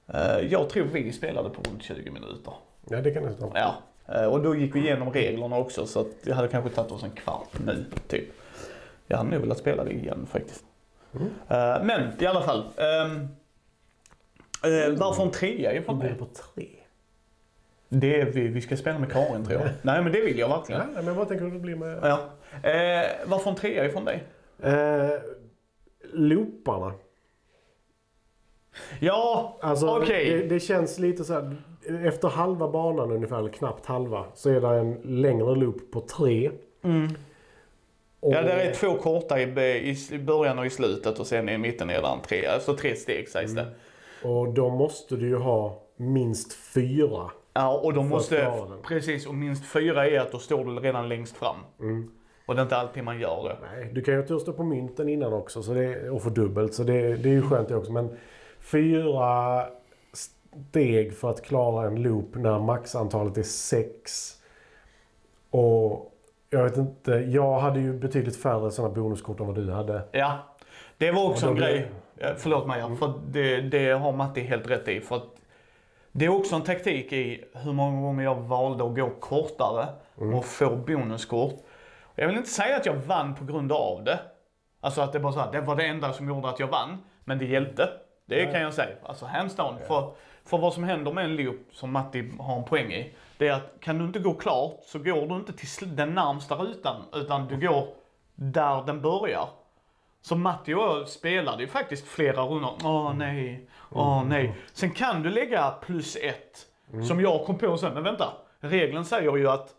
Eh, 0.07 0.39
Jag 0.39 0.69
tror 0.69 0.85
vi 0.85 1.13
spelade 1.13 1.51
på 1.51 1.63
runt 1.71 1.83
20 1.83 2.11
minuter. 2.11 2.53
Ja, 2.89 3.01
det 3.01 3.11
kan 3.11 3.25
jag 3.25 3.35
säga. 3.35 3.51
Ja. 3.55 3.75
Eh, 4.09 4.25
Och 4.25 4.43
då 4.43 4.57
gick 4.57 4.75
vi 4.75 4.81
igenom 4.81 5.13
reglerna 5.13 5.57
också 5.59 5.87
så 5.87 6.01
att 6.01 6.07
det 6.23 6.33
hade 6.33 6.49
kanske 6.49 6.71
tagit 6.71 6.93
oss 6.93 7.03
en 7.03 7.11
kvart 7.11 7.49
nu, 7.67 7.85
typ. 8.09 8.25
Jag 9.07 9.17
hade 9.17 9.31
nog 9.31 9.41
velat 9.41 9.59
spela 9.59 9.85
det 9.85 9.93
igen 9.93 10.27
faktiskt. 10.31 10.65
Eh, 11.49 11.85
Men 11.85 12.13
i 12.23 12.27
alla 12.27 12.43
fall. 12.43 12.65
ehm, 12.77 13.29
eh, 14.65 14.99
varför 14.99 15.23
en 15.23 15.31
trea 15.31 15.73
är 15.73 15.77
Då 15.81 15.85
från 15.85 15.99
blir 15.99 16.09
mig? 16.11 16.19
det 16.19 16.25
på 16.25 16.31
tre. 16.55 16.69
Det 17.89 18.21
är 18.21 18.25
vi, 18.25 18.49
vi 18.49 18.61
ska 18.61 18.77
spela 18.77 18.99
med 18.99 19.13
Karin 19.13 19.45
tror 19.47 19.61
jag. 19.61 19.69
Nej 19.83 20.03
men 20.03 20.13
det 20.13 20.21
vill 20.21 20.39
jag 20.39 20.49
verkligen. 20.49 20.81
Ja, 20.81 20.87
men 20.95 21.07
jag 21.07 21.17
bara 21.17 21.27
tänker 21.27 21.45
hur 21.45 21.53
det 21.53 21.59
blir 21.59 21.77
med... 21.77 21.99
Ja. 22.03 22.19
Eh, 22.71 23.07
varför 23.27 23.51
en 23.51 23.57
trea 23.57 23.85
ifrån 23.85 24.05
dig? 24.05 24.25
Eh, 24.63 25.11
looparna. 26.13 26.93
Ja, 29.01 29.57
Alltså, 29.61 29.97
okej. 29.97 30.31
det, 30.39 30.47
det 30.49 30.61
känns 30.61 30.99
lite 30.99 31.25
så 31.25 31.33
här. 31.33 31.57
Efter 32.05 32.29
halva 32.29 32.69
banan 32.69 33.11
ungefär, 33.13 33.39
eller 33.39 33.49
knappt 33.49 33.87
halva, 33.87 34.25
så 34.35 34.51
är 34.51 34.61
det 34.61 34.69
en 34.69 35.01
längre 35.23 35.55
loop 35.55 35.91
på 35.93 36.01
tre. 36.01 36.51
Och, 38.21 38.33
Ja, 38.35 38.43
där 38.43 38.57
är 38.57 38.73
två 38.73 38.95
korta 38.95 39.41
i, 39.41 39.97
i 40.13 40.19
början 40.19 40.59
och 40.59 40.67
i 40.67 40.71
slutet 40.71 41.19
och 41.19 41.27
sen 41.27 41.49
i 41.49 41.59
mitten 41.59 41.91
är 41.91 42.03
det 42.03 42.09
en 42.09 42.21
tre. 42.29 42.47
Alltså 42.47 42.77
tre 42.77 42.95
steg 42.97 43.29
sägs 43.29 43.53
det. 43.55 43.67
och 44.23 44.49
då 44.55 44.69
måste 44.71 45.17
du 45.17 45.29
ju 45.29 45.37
ha 45.37 45.83
minst 45.97 46.53
fyra. 46.53 47.31
Ja, 47.53 47.79
och 47.83 47.93
de 47.95 48.09
måste, 48.09 48.53
precis, 48.89 49.27
och 49.27 49.35
minst 49.35 49.67
fyra 49.73 50.09
är 50.09 50.21
att 50.21 50.33
då 50.33 50.39
står 50.39 50.65
du 50.65 50.71
redan 50.81 51.09
längst 51.09 51.37
fram. 51.37 51.57
Och 52.47 52.55
det 52.55 52.61
är 52.61 52.63
inte 52.63 52.77
alltid 52.77 53.05
man 53.05 53.21
gör 53.21 53.49
det. 53.49 53.57
Nej, 53.77 53.91
du 53.95 54.03
kan 54.03 54.15
ju 54.15 54.23
tur 54.27 54.39
stå 54.39 54.53
på 54.53 54.63
mynten 54.65 55.09
innan 55.09 55.33
också 55.33 55.63
så 55.63 55.75
det, 55.75 56.11
och 56.11 56.23
få 56.23 56.29
dubbelt. 56.31 56.75
Så 56.75 56.83
det, 56.83 57.17
det 57.17 57.29
är 57.29 57.33
ju 57.33 57.43
skönt 57.43 57.69
det 57.69 57.77
också. 57.77 57.93
Men 57.93 58.17
fyra 58.65 59.65
steg 60.13 61.17
för 61.17 61.31
att 61.31 61.43
klara 61.45 61.87
en 61.87 62.03
loop 62.03 62.35
när 62.35 62.59
maxantalet 62.59 63.39
är 63.39 63.43
sex. 63.43 64.31
Och 65.51 66.13
jag 66.51 66.65
vet 66.65 66.77
inte, 66.77 67.11
jag 67.13 67.59
hade 67.59 67.81
ju 67.81 67.93
betydligt 67.99 68.43
färre 68.43 68.71
sådana 68.71 68.95
bonuskort 68.95 69.41
än 69.41 69.47
vad 69.47 69.55
du 69.57 69.71
hade. 69.73 70.03
Ja, 70.13 70.39
det 70.99 71.11
var 71.11 71.31
också 71.31 71.47
en 71.49 71.55
blir- 71.55 71.67
grej. 71.67 71.91
Ja, 72.19 72.29
Förlåt 72.37 72.67
mig, 72.67 72.81
ja, 72.81 72.97
för 72.97 73.13
det, 73.29 73.61
det 73.61 73.91
har 73.91 74.13
Matti 74.13 74.41
helt 74.41 74.71
rätt 74.71 74.89
i. 74.89 75.01
För 75.01 75.21
det 76.13 76.25
är 76.25 76.29
också 76.29 76.57
en 76.57 76.63
taktik 76.63 77.13
i 77.13 77.45
hur 77.55 77.73
många 77.73 78.01
gånger 78.03 78.25
jag 78.25 78.35
valde 78.35 78.85
att 78.85 78.95
gå 78.97 79.11
kortare 79.21 79.87
och 80.15 80.45
få 80.45 80.77
bonuskort. 80.77 81.55
Jag 82.15 82.27
vill 82.29 82.37
inte 82.37 82.49
säga 82.51 82.77
att 82.77 82.87
jag 82.87 82.95
vann 82.95 83.35
på 83.35 83.45
grund 83.45 83.73
av 83.73 84.05
det. 84.05 84.19
Alltså 84.81 85.01
att 85.01 85.13
det 85.13 85.21
bara 85.21 85.33
så 85.33 85.41
här, 85.41 85.53
det 85.53 85.61
var 85.61 85.77
det 85.77 85.87
enda 85.87 86.13
som 86.13 86.29
gjorde 86.29 86.49
att 86.49 86.61
jag 86.61 86.67
vann. 86.67 86.99
Men 87.25 87.39
det 87.39 87.45
hjälpte. 87.45 87.89
Det 88.27 88.47
kan 88.47 88.61
jag 88.61 88.75
säga. 88.75 88.97
Alltså 89.03 89.27
hands 89.27 89.57
down. 89.57 89.79
För, 89.89 90.13
för 90.45 90.59
vad 90.59 90.75
som 90.75 90.85
händer 90.85 91.13
med 91.13 91.25
en 91.25 91.37
loop, 91.37 91.57
som 91.73 91.93
Matti 91.93 92.33
har 92.41 92.57
en 92.57 92.65
poäng 92.65 92.93
i, 92.93 93.15
det 93.39 93.49
är 93.49 93.53
att 93.53 93.73
kan 93.81 93.99
du 93.99 94.05
inte 94.05 94.19
gå 94.19 94.35
klart 94.35 94.81
så 94.87 94.99
går 94.99 95.27
du 95.27 95.35
inte 95.35 95.53
till 95.53 95.97
den 95.97 96.15
närmsta 96.15 96.55
rutan, 96.55 97.03
utan 97.15 97.47
du 97.49 97.57
går 97.69 97.87
där 98.35 98.83
den 98.87 99.01
börjar. 99.01 99.49
Så 100.23 100.37
Matti 100.37 100.75
och 100.75 100.79
jag 100.83 101.09
spelade 101.09 101.63
ju 101.63 101.69
faktiskt 101.69 102.07
flera 102.07 102.43
rundor. 102.43 102.75
Åh 102.85 103.15
nej, 103.15 103.69
åh 103.93 104.25
nej. 104.25 104.55
Sen 104.73 104.91
kan 104.91 105.23
du 105.23 105.31
lägga 105.31 105.71
plus 105.71 106.17
ett. 106.17 106.67
Som 107.09 107.21
jag 107.21 107.45
kom 107.47 107.59
på 107.59 107.79
sen, 107.79 107.95
men 107.95 108.03
vänta. 108.03 108.33
Regeln 108.61 109.05
säger 109.05 109.37
ju 109.37 109.49
att 109.51 109.71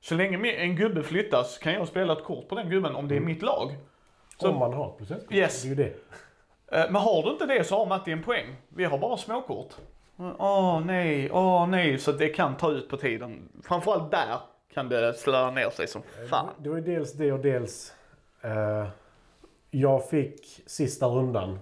så 0.00 0.14
länge 0.14 0.52
en 0.52 0.76
gubbe 0.76 1.02
flyttas 1.02 1.58
kan 1.58 1.72
jag 1.72 1.88
spela 1.88 2.12
ett 2.12 2.24
kort 2.24 2.48
på 2.48 2.54
den 2.54 2.70
gubben 2.70 2.94
om 2.96 3.08
det 3.08 3.16
är 3.16 3.20
mitt 3.20 3.42
lag. 3.42 3.76
Så- 4.38 4.48
Om 4.50 4.58
man 4.58 4.72
har 4.72 4.92
plus 4.96 5.10
ett. 5.10 5.26
Yes. 5.30 5.62
Det 5.62 5.68
är 5.68 5.70
ju 5.70 5.74
det. 5.74 5.92
Eh, 6.72 6.84
Men 6.90 6.94
har 6.94 7.22
du 7.22 7.30
inte 7.30 7.46
det 7.46 7.64
så 7.64 7.78
har 7.78 7.86
Matti 7.86 8.12
en 8.12 8.22
poäng. 8.22 8.46
Vi 8.68 8.84
har 8.84 8.98
bara 8.98 9.16
småkort. 9.16 9.68
Åh 10.38 10.80
nej, 10.86 11.30
åh 11.32 11.66
nej. 11.68 11.98
Så 11.98 12.12
det 12.12 12.28
kan 12.28 12.56
ta 12.56 12.70
ut 12.70 12.88
på 12.88 12.96
tiden. 12.96 13.48
Framförallt 13.64 14.10
där 14.10 14.38
kan 14.74 14.88
det 14.88 15.14
slöa 15.14 15.50
ner 15.50 15.70
sig 15.70 15.86
som 15.88 16.02
fan. 16.30 16.46
Det 16.58 16.68
var 16.68 16.76
ju 16.76 16.82
dels 16.82 17.12
det 17.12 17.32
och 17.32 17.38
dels... 17.40 17.92
Eh, 18.42 18.86
jag 19.70 20.08
fick 20.08 20.60
sista 20.66 21.06
rundan. 21.06 21.58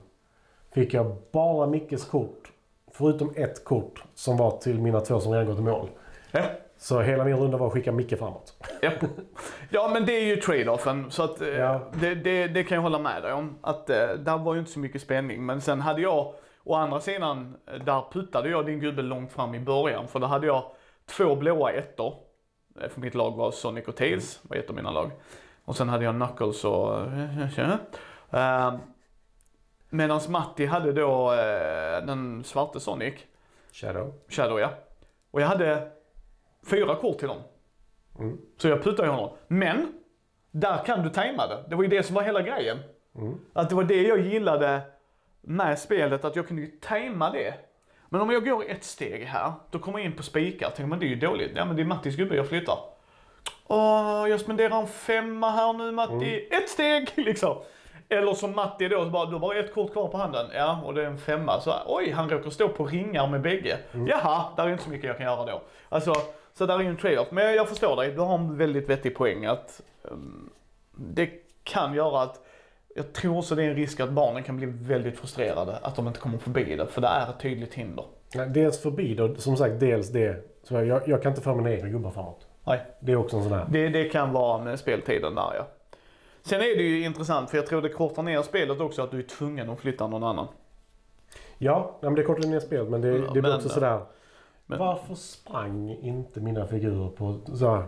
Fick 0.74 0.94
jag 0.94 1.16
bara 1.32 1.66
Mickes 1.66 2.04
kort. 2.04 2.52
Förutom 2.92 3.32
ett 3.36 3.64
kort 3.64 4.02
som 4.14 4.36
var 4.36 4.50
till 4.58 4.80
mina 4.80 5.00
två 5.00 5.20
som 5.20 5.32
redan 5.32 5.46
gått 5.46 5.58
i 5.58 5.62
mål. 5.62 5.88
Ja. 6.32 6.42
Så 6.82 7.00
hela 7.00 7.24
min 7.24 7.36
runda 7.36 7.58
var 7.58 7.66
att 7.66 7.72
skicka 7.72 7.92
Micke 7.92 8.18
framåt. 8.18 8.54
Ja. 8.80 8.90
ja 9.70 9.90
men 9.92 10.06
det 10.06 10.12
är 10.12 10.24
ju 10.24 10.36
trade-offen 10.36 11.10
så 11.10 11.22
att 11.22 11.40
eh, 11.40 11.48
Ja. 11.48 11.80
det, 11.92 12.14
det, 12.14 12.48
det 12.48 12.64
kan 12.64 12.74
jag 12.74 12.82
hålla 12.82 12.98
med 12.98 13.22
dig 13.22 13.32
om. 13.32 13.58
Att 13.60 13.90
eh, 13.90 14.08
där 14.08 14.38
var 14.38 14.54
ju 14.54 14.60
inte 14.60 14.72
så 14.72 14.78
mycket 14.78 15.02
spänning. 15.02 15.46
Men 15.46 15.60
sen 15.60 15.80
hade 15.80 16.00
jag, 16.00 16.34
å 16.64 16.74
andra 16.74 17.00
sidan, 17.00 17.56
eh, 17.66 17.84
där 17.84 18.04
puttade 18.12 18.48
jag 18.48 18.66
din 18.66 18.80
gubbe 18.80 19.02
långt 19.02 19.32
fram 19.32 19.54
i 19.54 19.60
början. 19.60 20.08
För 20.08 20.18
då 20.18 20.26
hade 20.26 20.46
jag 20.46 20.64
två 21.06 21.36
blåa 21.36 21.72
ettor. 21.72 22.14
För 22.88 23.00
mitt 23.00 23.14
lag 23.14 23.36
var 23.36 23.50
Sonic 23.50 23.88
och 23.88 23.96
Tails, 23.96 24.40
var 24.42 24.56
ett 24.56 24.70
av 24.70 24.76
mina 24.76 24.90
lag. 24.90 25.10
Och 25.64 25.76
sen 25.76 25.88
hade 25.88 26.04
jag 26.04 26.14
Knuckles 26.14 26.64
och... 26.64 27.00
Uh, 28.34 28.74
Medan 29.90 30.20
Matti 30.28 30.66
hade 30.66 30.92
då 30.92 31.30
den 32.06 32.44
svarte 32.44 32.80
Sonic, 32.80 33.14
Shadow. 33.72 34.12
Shadow 34.28 34.60
ja. 34.60 34.70
Och 35.30 35.40
jag 35.40 35.46
hade 35.46 35.90
fyra 36.66 36.94
kort 36.94 37.18
till 37.18 37.28
dem. 37.28 37.42
Mm. 38.18 38.38
Så 38.56 38.68
jag 38.68 38.82
puttade 38.82 39.08
ju 39.08 39.14
honom. 39.14 39.36
Men, 39.48 39.92
där 40.50 40.84
kan 40.84 41.02
du 41.02 41.10
tajma 41.10 41.46
det. 41.46 41.64
Det 41.68 41.76
var 41.76 41.82
ju 41.82 41.88
det 41.88 42.02
som 42.02 42.14
var 42.14 42.22
hela 42.22 42.42
grejen. 42.42 42.78
Mm. 43.16 43.38
Att 43.52 43.68
det 43.68 43.74
var 43.74 43.84
det 43.84 44.02
jag 44.02 44.20
gillade 44.20 44.80
med 45.40 45.78
spelet, 45.78 46.24
att 46.24 46.36
jag 46.36 46.48
kunde 46.48 46.62
ju 46.62 46.68
tajma 46.68 47.30
det. 47.30 47.54
Men 48.08 48.20
om 48.20 48.30
jag 48.30 48.44
går 48.44 48.64
ett 48.70 48.84
steg 48.84 49.24
här, 49.24 49.52
då 49.70 49.78
kommer 49.78 49.98
jag 49.98 50.06
in 50.06 50.16
på 50.16 50.22
spikar. 50.22 50.70
Tänker 50.70 50.86
man 50.86 50.98
det 50.98 51.06
är 51.06 51.08
ju 51.08 51.16
dåligt. 51.16 51.52
Ja 51.54 51.64
men 51.64 51.76
det 51.76 51.82
är 51.82 51.86
Mattis 51.86 52.16
gubbe 52.16 52.36
jag 52.36 52.48
flyttar. 52.48 52.78
Åh, 53.66 54.26
jag 54.28 54.40
spenderar 54.40 54.80
en 54.80 54.88
femma 54.88 55.50
här 55.50 55.72
nu 55.72 55.92
Matti. 55.92 56.48
Ett 56.50 56.68
steg 56.68 57.12
liksom. 57.14 57.56
Eller 58.08 58.34
som 58.34 58.54
Matti 58.54 58.88
då, 58.88 59.04
så 59.04 59.10
bara, 59.10 59.26
du 59.26 59.32
har 59.32 59.40
bara 59.40 59.58
ett 59.58 59.74
kort 59.74 59.92
kvar 59.92 60.08
på 60.08 60.16
handen. 60.16 60.46
Ja, 60.54 60.80
och 60.84 60.94
det 60.94 61.02
är 61.02 61.06
en 61.06 61.18
femma. 61.18 61.60
Så 61.60 61.72
oj, 61.86 62.10
han 62.10 62.30
råkar 62.30 62.50
stå 62.50 62.68
på 62.68 62.84
ringar 62.84 63.26
med 63.26 63.40
bägge. 63.40 63.78
Jaha, 64.08 64.44
där 64.56 64.66
är 64.66 64.70
inte 64.70 64.84
så 64.84 64.90
mycket 64.90 65.06
jag 65.06 65.16
kan 65.16 65.26
göra 65.26 65.44
då. 65.44 65.62
Alltså, 65.88 66.14
så 66.54 66.66
där 66.66 66.78
är 66.78 66.82
ju 66.82 66.88
en 66.88 66.96
trade-off. 66.96 67.28
Men 67.30 67.54
jag, 67.54 67.68
förstår 67.68 67.96
dig, 67.96 68.12
du 68.12 68.20
har 68.20 68.34
en 68.34 68.56
väldigt 68.56 68.88
vettig 68.88 69.14
poäng 69.14 69.46
att 69.46 69.80
um, 70.02 70.50
det 70.96 71.30
kan 71.64 71.94
göra 71.94 72.22
att 72.22 72.40
jag 72.94 73.12
tror 73.12 73.38
också 73.38 73.54
det 73.54 73.64
är 73.64 73.68
en 73.68 73.76
risk 73.76 74.00
att 74.00 74.10
barnen 74.10 74.42
kan 74.42 74.56
bli 74.56 74.66
väldigt 74.66 75.18
frustrerade 75.18 75.76
att 75.76 75.96
de 75.96 76.06
inte 76.06 76.20
kommer 76.20 76.38
förbi 76.38 76.76
det, 76.76 76.86
för 76.86 77.00
det 77.00 77.08
är 77.08 77.30
ett 77.30 77.40
tydligt 77.40 77.74
hinder. 77.74 78.04
Dels 78.48 78.82
förbi 78.82 79.14
då, 79.14 79.34
som 79.34 79.56
sagt, 79.56 79.80
dels 79.80 80.08
det. 80.08 80.44
Så 80.62 80.74
jag, 80.74 81.08
jag, 81.08 81.22
kan 81.22 81.32
inte 81.32 81.42
föra 81.42 81.54
mina 81.54 81.72
egna 81.72 81.88
gubbar 81.88 82.10
framåt. 82.10 82.46
Nej. 82.64 82.80
Det 83.00 83.12
är 83.12 83.16
också 83.16 83.36
en 83.36 83.42
sån 83.42 83.52
här. 83.52 83.66
Det, 83.70 83.88
det 83.88 84.04
kan 84.04 84.32
vara 84.32 84.64
med 84.64 84.78
speltiden 84.78 85.34
där 85.34 85.54
ja. 85.54 85.66
Sen 86.42 86.60
är 86.60 86.76
det 86.76 86.82
ju 86.82 87.04
intressant, 87.04 87.50
för 87.50 87.56
jag 87.56 87.66
tror 87.66 87.82
det 87.82 87.88
kortar 87.88 88.22
ner 88.22 88.42
spelet 88.42 88.80
också 88.80 89.02
att 89.02 89.10
du 89.10 89.18
är 89.18 89.22
tvungen 89.22 89.70
att 89.70 89.80
flytta 89.80 90.06
någon 90.06 90.24
annan. 90.24 90.48
Ja, 91.58 91.98
men 92.00 92.14
det 92.14 92.22
kortar 92.22 92.48
ner 92.48 92.60
spelet 92.60 92.88
men 92.88 93.00
det, 93.00 93.08
Ja, 93.08 93.14
det 93.14 93.32
blir 93.32 93.42
men- 93.42 93.54
också 93.54 93.68
sådär. 93.68 94.00
Men- 94.70 94.78
Varför 94.78 95.14
sprang 95.14 95.90
inte 95.90 96.40
mina 96.40 96.66
figurer 96.66 97.08
på 97.08 97.38
så 97.54 97.74
här, 97.74 97.84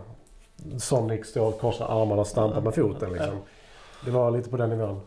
Sonic 0.78 1.26
står 1.26 1.48
och 1.48 1.60
korsar 1.60 2.02
armarna 2.02 2.20
och 2.20 2.26
stampar 2.26 2.60
med 2.60 2.74
foten 2.74 3.12
liksom. 3.12 3.36
Det 4.04 4.10
var 4.10 4.30
lite 4.30 4.50
på 4.50 4.56
den 4.56 4.70
nivån. 4.70 5.00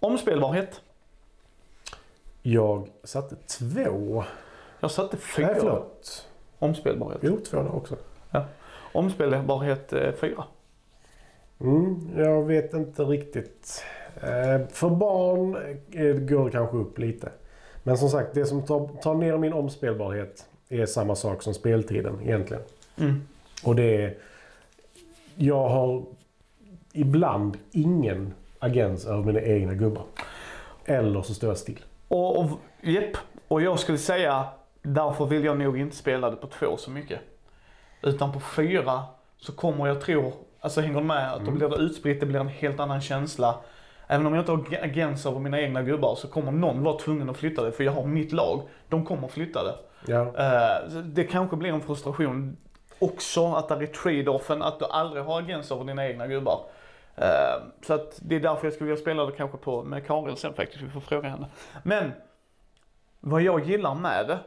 Omspelbarhet. 0.00 0.80
Jag 2.42 2.88
satte 3.04 3.36
två. 3.36 4.24
Jag 4.80 4.90
satte 4.90 5.16
fyra. 5.16 5.46
Nej, 5.46 5.56
förlåt. 5.60 6.26
Omspelbarhet. 6.58 7.18
Jo, 7.22 7.38
två 7.50 7.56
där 7.56 7.74
också. 7.74 7.96
Omspelbarhet 8.92 9.92
eh, 9.92 10.12
fyra. 10.12 10.44
Mm, 11.60 12.10
jag 12.16 12.42
vet 12.42 12.74
inte 12.74 13.02
riktigt. 13.02 13.84
Eh, 14.16 14.66
för 14.68 14.90
barn 14.90 15.56
eh, 15.92 16.14
går 16.16 16.44
det 16.44 16.50
kanske 16.50 16.76
upp 16.76 16.98
lite. 16.98 17.32
Men 17.82 17.98
som 17.98 18.08
sagt, 18.08 18.34
det 18.34 18.46
som 18.46 18.62
tar, 18.62 18.88
tar 19.02 19.14
ner 19.14 19.38
min 19.38 19.52
omspelbarhet 19.52 20.46
är 20.68 20.86
samma 20.86 21.14
sak 21.14 21.42
som 21.42 21.54
speltiden 21.54 22.18
egentligen. 22.22 22.62
Mm. 22.96 23.22
Och 23.64 23.76
det 23.76 24.04
är... 24.04 24.16
Jag 25.36 25.68
har 25.68 26.04
ibland 26.92 27.56
ingen 27.70 28.34
agens 28.58 29.06
över 29.06 29.22
mina 29.22 29.40
egna 29.40 29.74
gubbar. 29.74 30.04
Eller 30.84 31.22
så 31.22 31.34
står 31.34 31.50
jag 31.50 31.58
still. 31.58 31.84
Och, 32.08 32.38
och, 32.38 32.50
jepp. 32.80 33.16
och 33.48 33.62
jag 33.62 33.78
skulle 33.78 33.98
säga, 33.98 34.46
därför 34.82 35.26
vill 35.26 35.44
jag 35.44 35.58
nog 35.58 35.78
inte 35.78 35.96
spela 35.96 36.30
det 36.30 36.36
på 36.36 36.46
två 36.46 36.76
så 36.76 36.90
mycket. 36.90 37.20
Utan 38.02 38.32
på 38.32 38.40
fyra 38.40 39.02
så 39.38 39.52
kommer 39.52 39.86
jag 39.86 40.00
tro, 40.00 40.32
alltså 40.60 40.80
hänger 40.80 41.00
du 41.00 41.06
med, 41.06 41.32
att 41.32 41.44
då 41.44 41.50
blir 41.50 41.68
det 41.68 41.76
utspritt, 41.76 42.20
det 42.20 42.26
blir 42.26 42.40
en 42.40 42.48
helt 42.48 42.80
annan 42.80 43.00
känsla. 43.00 43.54
Även 44.12 44.26
om 44.26 44.34
jag 44.34 44.42
inte 44.42 44.52
har 44.52 44.84
agens 44.84 45.26
över 45.26 45.38
mina 45.38 45.60
egna 45.60 45.82
gubbar 45.82 46.14
så 46.14 46.28
kommer 46.28 46.52
någon 46.52 46.82
vara 46.82 46.98
tvungen 46.98 47.30
att 47.30 47.36
flytta 47.36 47.62
det 47.62 47.72
för 47.72 47.84
jag 47.84 47.92
har 47.92 48.06
mitt 48.06 48.32
lag. 48.32 48.62
De 48.88 49.04
kommer 49.04 49.28
flytta 49.28 49.64
det. 49.64 49.74
Ja. 50.06 50.20
Eh, 50.20 50.88
det 51.04 51.24
kanske 51.24 51.56
blir 51.56 51.72
en 51.72 51.80
frustration 51.80 52.56
också 52.98 53.46
att 53.46 53.68
det 53.68 53.74
är 53.74 53.86
trade-offen 53.86 54.62
att 54.62 54.78
du 54.78 54.84
aldrig 54.84 55.24
har 55.24 55.38
agens 55.38 55.72
över 55.72 55.84
dina 55.84 56.08
egna 56.08 56.26
gubbar. 56.26 56.60
Eh, 57.16 57.62
så 57.86 57.94
att 57.94 58.18
det 58.22 58.36
är 58.36 58.40
därför 58.40 58.66
jag 58.66 58.74
skulle 58.74 58.90
vilja 58.90 59.02
spela 59.02 59.26
det 59.26 59.32
kanske 59.32 59.58
på 59.58 59.82
med 59.82 60.06
Karin 60.06 60.36
sen 60.36 60.54
faktiskt, 60.54 60.82
vi 60.82 60.90
får 60.90 61.00
fråga 61.00 61.28
henne. 61.28 61.46
Men 61.82 62.12
vad 63.20 63.42
jag 63.42 63.64
gillar 63.64 63.94
med 63.94 64.26
det, 64.28 64.38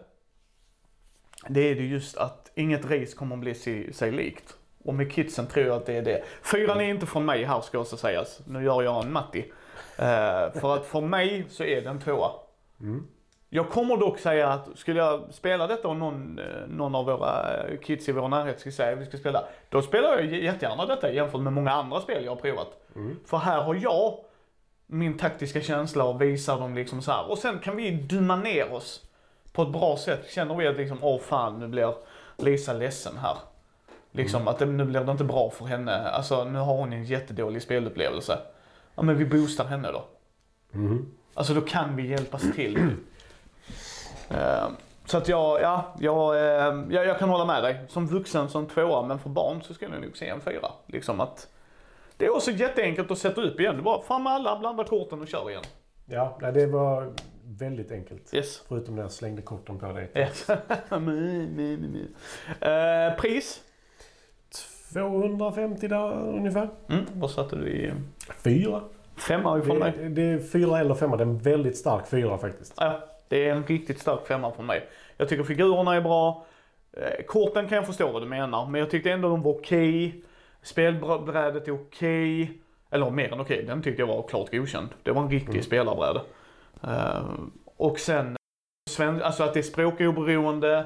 det 1.48 1.62
är 1.62 1.76
det 1.76 1.86
just 1.86 2.18
att 2.18 2.52
inget 2.56 2.86
race 2.86 3.16
kommer 3.16 3.36
att 3.36 3.42
bli 3.42 3.56
sig, 3.56 3.94
sig 3.94 4.12
likt. 4.12 4.58
Och 4.84 4.94
med 4.94 5.12
kidsen 5.12 5.48
tror 5.48 5.66
jag 5.66 5.76
att 5.76 5.86
det 5.86 5.98
är 5.98 6.02
det. 6.02 6.24
Fyran 6.42 6.82
är 6.82 6.90
inte 6.90 7.06
från 7.06 7.26
mig 7.26 7.44
här 7.44 7.62
ska 7.62 7.80
också 7.80 7.98
sägas. 7.98 8.40
Nu 8.48 8.64
gör 8.64 8.84
jag 8.84 9.04
en 9.04 9.12
Matti. 9.12 9.52
Eh, 9.98 10.52
för 10.62 10.76
att 10.76 10.86
för 10.86 11.02
mig 11.02 11.46
så 11.50 11.64
är 11.64 11.82
det 11.82 11.90
en 11.90 12.00
tvåa. 12.00 12.32
Mm. 12.80 13.08
Jag 13.50 13.70
kommer 13.70 13.98
dock 13.98 14.20
säga 14.20 14.50
att 14.50 14.70
skulle 14.76 15.00
jag 15.00 15.24
spela 15.32 15.68
detta 15.68 15.88
och 15.88 15.96
någon, 15.96 16.40
eh, 16.40 16.68
någon 16.68 16.96
av 16.96 17.06
våra 17.06 17.64
eh, 17.64 17.78
kids 17.78 18.10
i 18.10 18.12
vår 18.12 18.28
närhet 18.28 18.60
skulle 18.60 18.74
säga 18.74 18.94
att 18.94 19.00
vi 19.00 19.06
ska 19.06 19.18
spela. 19.18 19.44
Då 19.70 19.82
spelar 19.82 20.10
jag 20.10 20.26
jättegärna 20.26 20.86
detta 20.86 21.12
jämfört 21.12 21.42
med 21.42 21.54
många 21.54 21.72
andra 21.72 22.02
spel 22.02 22.26
jag 22.26 22.32
har 22.32 22.42
provat. 22.42 22.68
Mm. 22.96 23.20
För 23.26 23.38
här 23.38 23.62
har 23.62 23.76
jag 23.76 24.18
min 24.88 25.18
taktiska 25.18 25.62
känsla 25.62 26.04
och 26.04 26.22
visar 26.22 26.60
dem 26.60 26.76
liksom 26.76 27.02
så 27.02 27.12
här. 27.12 27.32
Och 27.32 27.38
sen 27.38 27.60
kan 27.60 27.76
vi 27.76 27.92
dumma 27.92 28.36
ner 28.36 28.74
oss 28.74 29.02
på 29.54 29.62
ett 29.62 29.72
bra 29.72 29.98
sätt. 29.98 30.30
Känner 30.30 30.56
vi 30.56 30.68
att 30.68 30.78
liksom, 30.78 30.98
åh 31.02 31.20
fan 31.20 31.60
nu 31.60 31.68
blir 31.68 31.94
Lisa 32.38 32.74
ledsen 32.74 33.18
här. 33.18 33.38
Liksom 34.16 34.48
att 34.48 34.60
det, 34.60 34.66
nu 34.66 34.86
blir 34.86 35.00
det 35.00 35.12
inte 35.12 35.24
bra 35.24 35.50
för 35.50 35.66
henne. 35.66 36.10
Alltså 36.10 36.44
nu 36.44 36.60
har 36.60 36.76
hon 36.76 36.94
en 36.94 37.04
jättedålig 37.04 37.62
spelupplevelse. 37.62 38.38
Ja 38.96 39.04
men 39.04 39.18
vi 39.18 39.26
boostar 39.26 39.66
henne 39.66 39.92
då. 39.92 40.06
Mm. 40.74 41.12
Alltså 41.34 41.54
då 41.54 41.62
kan 41.62 41.96
vi 41.96 42.08
hjälpas 42.08 42.44
till. 42.56 42.78
Eh, 44.30 44.68
så 45.06 45.18
att 45.18 45.28
jag, 45.28 45.62
ja, 45.62 45.96
jag, 46.00 46.36
eh, 46.36 46.84
jag, 46.90 47.06
jag 47.06 47.20
kan 47.20 47.30
hålla 47.30 47.46
med 47.46 47.64
dig. 47.64 47.86
Som 47.88 48.08
vuxen 48.08 48.50
som 48.50 48.66
tvåa, 48.68 49.08
men 49.08 49.20
för 49.20 49.30
barn 49.30 49.62
så 49.62 49.74
skulle 49.74 49.96
jag 49.96 50.02
nog 50.02 50.18
se 50.18 50.28
en 50.28 50.42
fyra. 50.42 50.68
Liksom 50.88 51.20
att 51.20 51.48
det 52.18 52.26
är 52.26 52.36
också 52.36 52.52
jätteenkelt 52.52 53.12
att 53.12 53.18
sätta 53.18 53.42
upp 53.42 53.60
igen. 53.60 53.78
Är 53.78 53.82
bara 53.82 54.02
fram 54.02 54.24
med 54.24 54.34
alla, 54.34 54.60
blanda 54.60 54.84
korten 54.84 55.22
och 55.22 55.28
kör 55.28 55.50
igen. 55.50 55.64
Ja, 56.06 56.38
nej, 56.42 56.52
det 56.52 56.66
var 56.66 57.14
väldigt 57.44 57.92
enkelt. 57.92 58.34
Yes. 58.34 58.62
Förutom 58.68 58.96
när 58.96 59.02
jag 59.02 59.12
slängde 59.12 59.42
korten 59.42 59.80
på 59.80 59.92
dig. 59.92 60.12
yes. 60.16 60.50
Eh, 62.62 63.16
pris? 63.18 63.62
250 64.94 65.88
där 65.88 66.12
ungefär. 66.14 66.70
Mm, 66.90 67.06
vad 67.14 67.32
satte 67.32 67.56
du 67.56 67.68
i? 67.70 67.92
Fyra. 68.44 68.82
Femma 69.16 69.60
ifrån 69.60 69.80
mig. 69.80 69.94
Det, 70.10 70.22
är 70.22 70.40
fyra 70.40 70.80
eller 70.80 70.96
femma. 70.96 71.18
Det 71.18 71.24
är 71.24 71.28
en 71.28 71.38
väldigt 71.38 71.78
stark 71.78 72.08
fyra 72.08 72.38
faktiskt. 72.38 72.74
Ja, 72.78 73.00
det 73.28 73.50
är 73.50 73.56
en 73.56 73.64
riktigt 73.64 74.00
stark 74.00 74.28
femma 74.28 74.52
från 74.52 74.66
mig. 74.66 74.88
Jag 75.18 75.30
tycker 75.30 75.44
figurerna 75.44 75.96
är 75.96 76.02
bra. 76.02 76.46
Eh, 76.98 77.26
Korten 77.28 77.68
kan 77.68 77.76
jag 77.76 77.86
förstå 77.86 78.12
vad 78.12 78.22
du 78.22 78.26
menar, 78.28 78.66
men 78.66 78.80
jag 78.80 78.90
tyckte 78.90 79.12
ändå 79.12 79.30
de 79.30 79.42
var 79.42 79.52
okej. 79.52 80.24
Spelbrädet 80.62 81.68
är 81.68 81.72
okej. 81.72 82.60
Eller 82.90 83.10
mer 83.10 83.34
än 83.34 83.40
okej, 83.40 83.64
den 83.68 83.82
tyckte 83.82 84.02
jag 84.02 84.08
var 84.08 84.28
klart 84.28 84.52
godkänd. 84.52 84.90
Det 85.04 85.12
var 85.12 85.22
en 85.22 85.30
riktig 85.30 85.50
Mm. 85.54 85.64
spelarbräde. 85.64 86.22
Eh, 86.84 87.24
och 87.78 88.00
sen, 88.00 88.36
alltså 89.00 89.44
att 89.44 89.54
det 89.54 89.60
är 89.60 89.64
språkoberoende, 89.64 90.86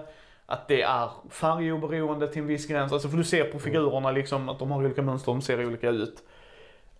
att 0.49 0.67
det 0.67 0.81
är 0.81 1.09
färgoberoende 1.29 2.27
till 2.27 2.41
en 2.41 2.47
viss 2.47 2.67
gräns. 2.67 2.93
Alltså 2.93 3.09
för 3.09 3.17
du 3.17 3.23
ser 3.23 3.43
på 3.43 3.59
figurerna 3.59 4.11
liksom 4.11 4.49
att 4.49 4.59
de 4.59 4.71
har 4.71 4.79
olika 4.79 5.01
mönster, 5.01 5.31
de 5.31 5.41
ser 5.41 5.65
olika 5.65 5.89
ut. 5.89 6.23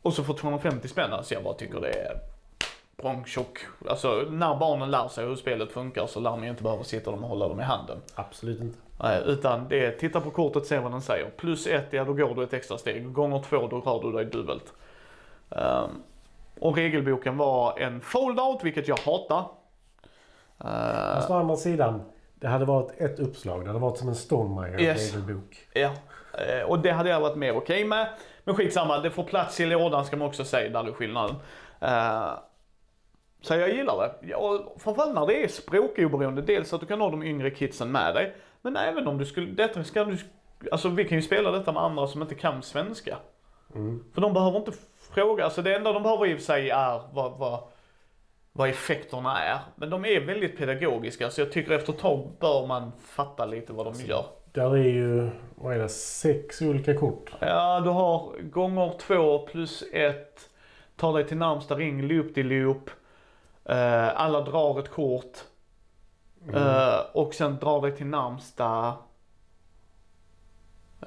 Och 0.01 0.13
så 0.13 0.23
för 0.23 0.33
250 0.33 0.87
spänn, 0.87 1.13
alltså 1.13 1.33
jag 1.33 1.43
bara 1.43 1.53
tycker 1.53 1.79
det 1.79 1.89
är 1.89 2.19
prångtjock. 2.97 3.59
Alltså 3.89 4.25
när 4.29 4.55
barnen 4.55 4.91
lär 4.91 5.07
sig 5.07 5.25
hur 5.25 5.35
spelet 5.35 5.71
funkar 5.71 6.07
så 6.07 6.19
lär 6.19 6.31
man 6.31 6.43
ju 6.43 6.49
inte 6.49 6.63
behöva 6.63 6.83
sitta 6.83 7.11
dem 7.11 7.23
och 7.23 7.29
hålla 7.29 7.47
dem 7.47 7.59
i 7.59 7.63
handen. 7.63 7.97
Absolut 8.15 8.61
inte. 8.61 8.79
Nej, 8.99 9.23
utan 9.25 9.67
det 9.69 9.85
är 9.85 9.91
titta 9.91 10.21
på 10.21 10.31
kortet, 10.31 10.65
se 10.65 10.79
vad 10.79 10.91
den 10.91 11.01
säger. 11.01 11.29
Plus 11.29 11.67
ett, 11.67 11.87
ja 11.91 12.03
då 12.03 12.13
går 12.13 12.35
du 12.35 12.43
ett 12.43 12.53
extra 12.53 12.77
steg. 12.77 13.13
Gånger 13.13 13.43
två, 13.49 13.67
då 13.67 13.79
rör 13.79 14.01
du 14.01 14.11
dig 14.11 14.25
dubbelt. 14.25 14.73
Ehm, 15.49 15.89
och 16.59 16.75
regelboken 16.75 17.37
var 17.37 17.79
en 17.79 18.01
fold-out, 18.01 18.63
vilket 18.63 18.87
jag 18.87 18.97
hatar. 18.97 19.39
Uh, 20.65 21.15
Fast 21.15 21.29
å 21.29 21.33
andra 21.33 21.55
sidan. 21.55 22.01
Det 22.39 22.47
hade 22.47 22.65
varit 22.65 23.01
ett 23.01 23.19
uppslag. 23.19 23.61
Det 23.61 23.67
hade 23.67 23.79
varit 23.79 23.97
som 23.97 24.07
en 24.09 24.15
Stonemeyer 24.15 24.81
Yes. 24.81 25.13
regelbok. 25.13 25.67
ja, 25.73 25.91
Eh, 26.37 26.69
och 26.69 26.79
det 26.79 26.91
hade 26.91 27.09
jag 27.09 27.19
varit 27.21 27.35
mer 27.35 27.57
okej 27.57 27.85
med. 27.85 28.07
Men 28.43 28.55
skitsamma, 28.55 28.99
det 28.99 29.11
får 29.11 29.23
plats 29.23 29.59
i 29.59 29.65
lådan 29.65 30.05
ska 30.05 30.17
man 30.17 30.27
också 30.27 30.43
säga, 30.45 30.69
där 30.69 30.89
är 30.89 30.93
skillnaden. 30.93 31.35
Eh, 31.81 32.29
så 33.41 33.53
jag 33.55 33.69
gillar 33.69 34.13
det. 34.21 34.35
Och 34.35 34.75
framförallt 34.81 35.15
när 35.15 35.25
det 35.27 35.43
är 35.43 35.47
språkoberoende. 35.47 36.41
Dels 36.41 36.73
att 36.73 36.79
du 36.79 36.85
kan 36.87 37.01
ha 37.01 37.09
de 37.09 37.23
yngre 37.23 37.49
kidsen 37.51 37.91
med 37.91 38.15
dig. 38.15 38.35
Men 38.61 38.75
även 38.77 39.07
om 39.07 39.17
du 39.17 39.25
skulle, 39.25 39.47
detta 39.51 39.83
ska 39.83 40.03
du, 40.03 40.17
alltså 40.71 40.89
vi 40.89 41.05
kan 41.05 41.17
ju 41.17 41.21
spela 41.21 41.51
detta 41.51 41.71
med 41.71 41.83
andra 41.83 42.07
som 42.07 42.21
inte 42.21 42.35
kan 42.35 42.61
svenska. 42.63 43.17
Mm. 43.75 44.03
För 44.13 44.21
de 44.21 44.33
behöver 44.33 44.57
inte 44.57 44.71
fråga, 45.13 45.43
alltså 45.43 45.61
det 45.61 45.75
enda 45.75 45.93
de 45.93 46.03
behöver 46.03 46.25
i 46.25 46.33
och 46.33 46.37
för 46.37 46.45
sig 46.45 46.69
är 46.69 47.01
vad, 47.13 47.37
vad, 47.37 47.59
vad 48.57 48.69
effekterna 48.69 49.39
är. 49.43 49.59
Men 49.75 49.89
de 49.89 50.05
är 50.05 50.25
väldigt 50.25 50.57
pedagogiska 50.57 51.29
så 51.29 51.41
jag 51.41 51.51
tycker 51.51 51.71
efter 51.71 51.93
ett 51.93 51.99
tag 51.99 52.29
bör 52.39 52.67
man 52.67 52.91
fatta 53.01 53.45
lite 53.45 53.73
vad 53.73 53.85
de 53.85 53.93
gör. 54.01 54.25
Där 54.51 54.77
är 54.77 54.83
ju, 54.83 55.29
vad 55.55 55.75
är 55.75 55.79
det, 55.79 55.89
sex 55.89 56.61
olika 56.61 56.97
kort. 56.97 57.31
Ja, 57.39 57.79
du 57.79 57.89
har 57.89 58.41
gånger 58.41 58.93
två 58.99 59.39
plus 59.47 59.83
ett, 59.93 60.49
tar 60.95 61.13
dig 61.13 61.27
till 61.27 61.37
närmsta 61.37 61.75
ring, 61.75 62.01
loop 62.07 62.33
till 62.33 62.47
loop. 62.47 62.89
Eh, 63.65 64.19
alla 64.21 64.41
drar 64.41 64.79
ett 64.79 64.89
kort. 64.91 65.37
Eh, 66.53 66.99
och 67.13 67.33
sen 67.33 67.57
drar 67.59 67.81
dig 67.81 67.95
till 67.95 68.05
närmsta 68.05 68.93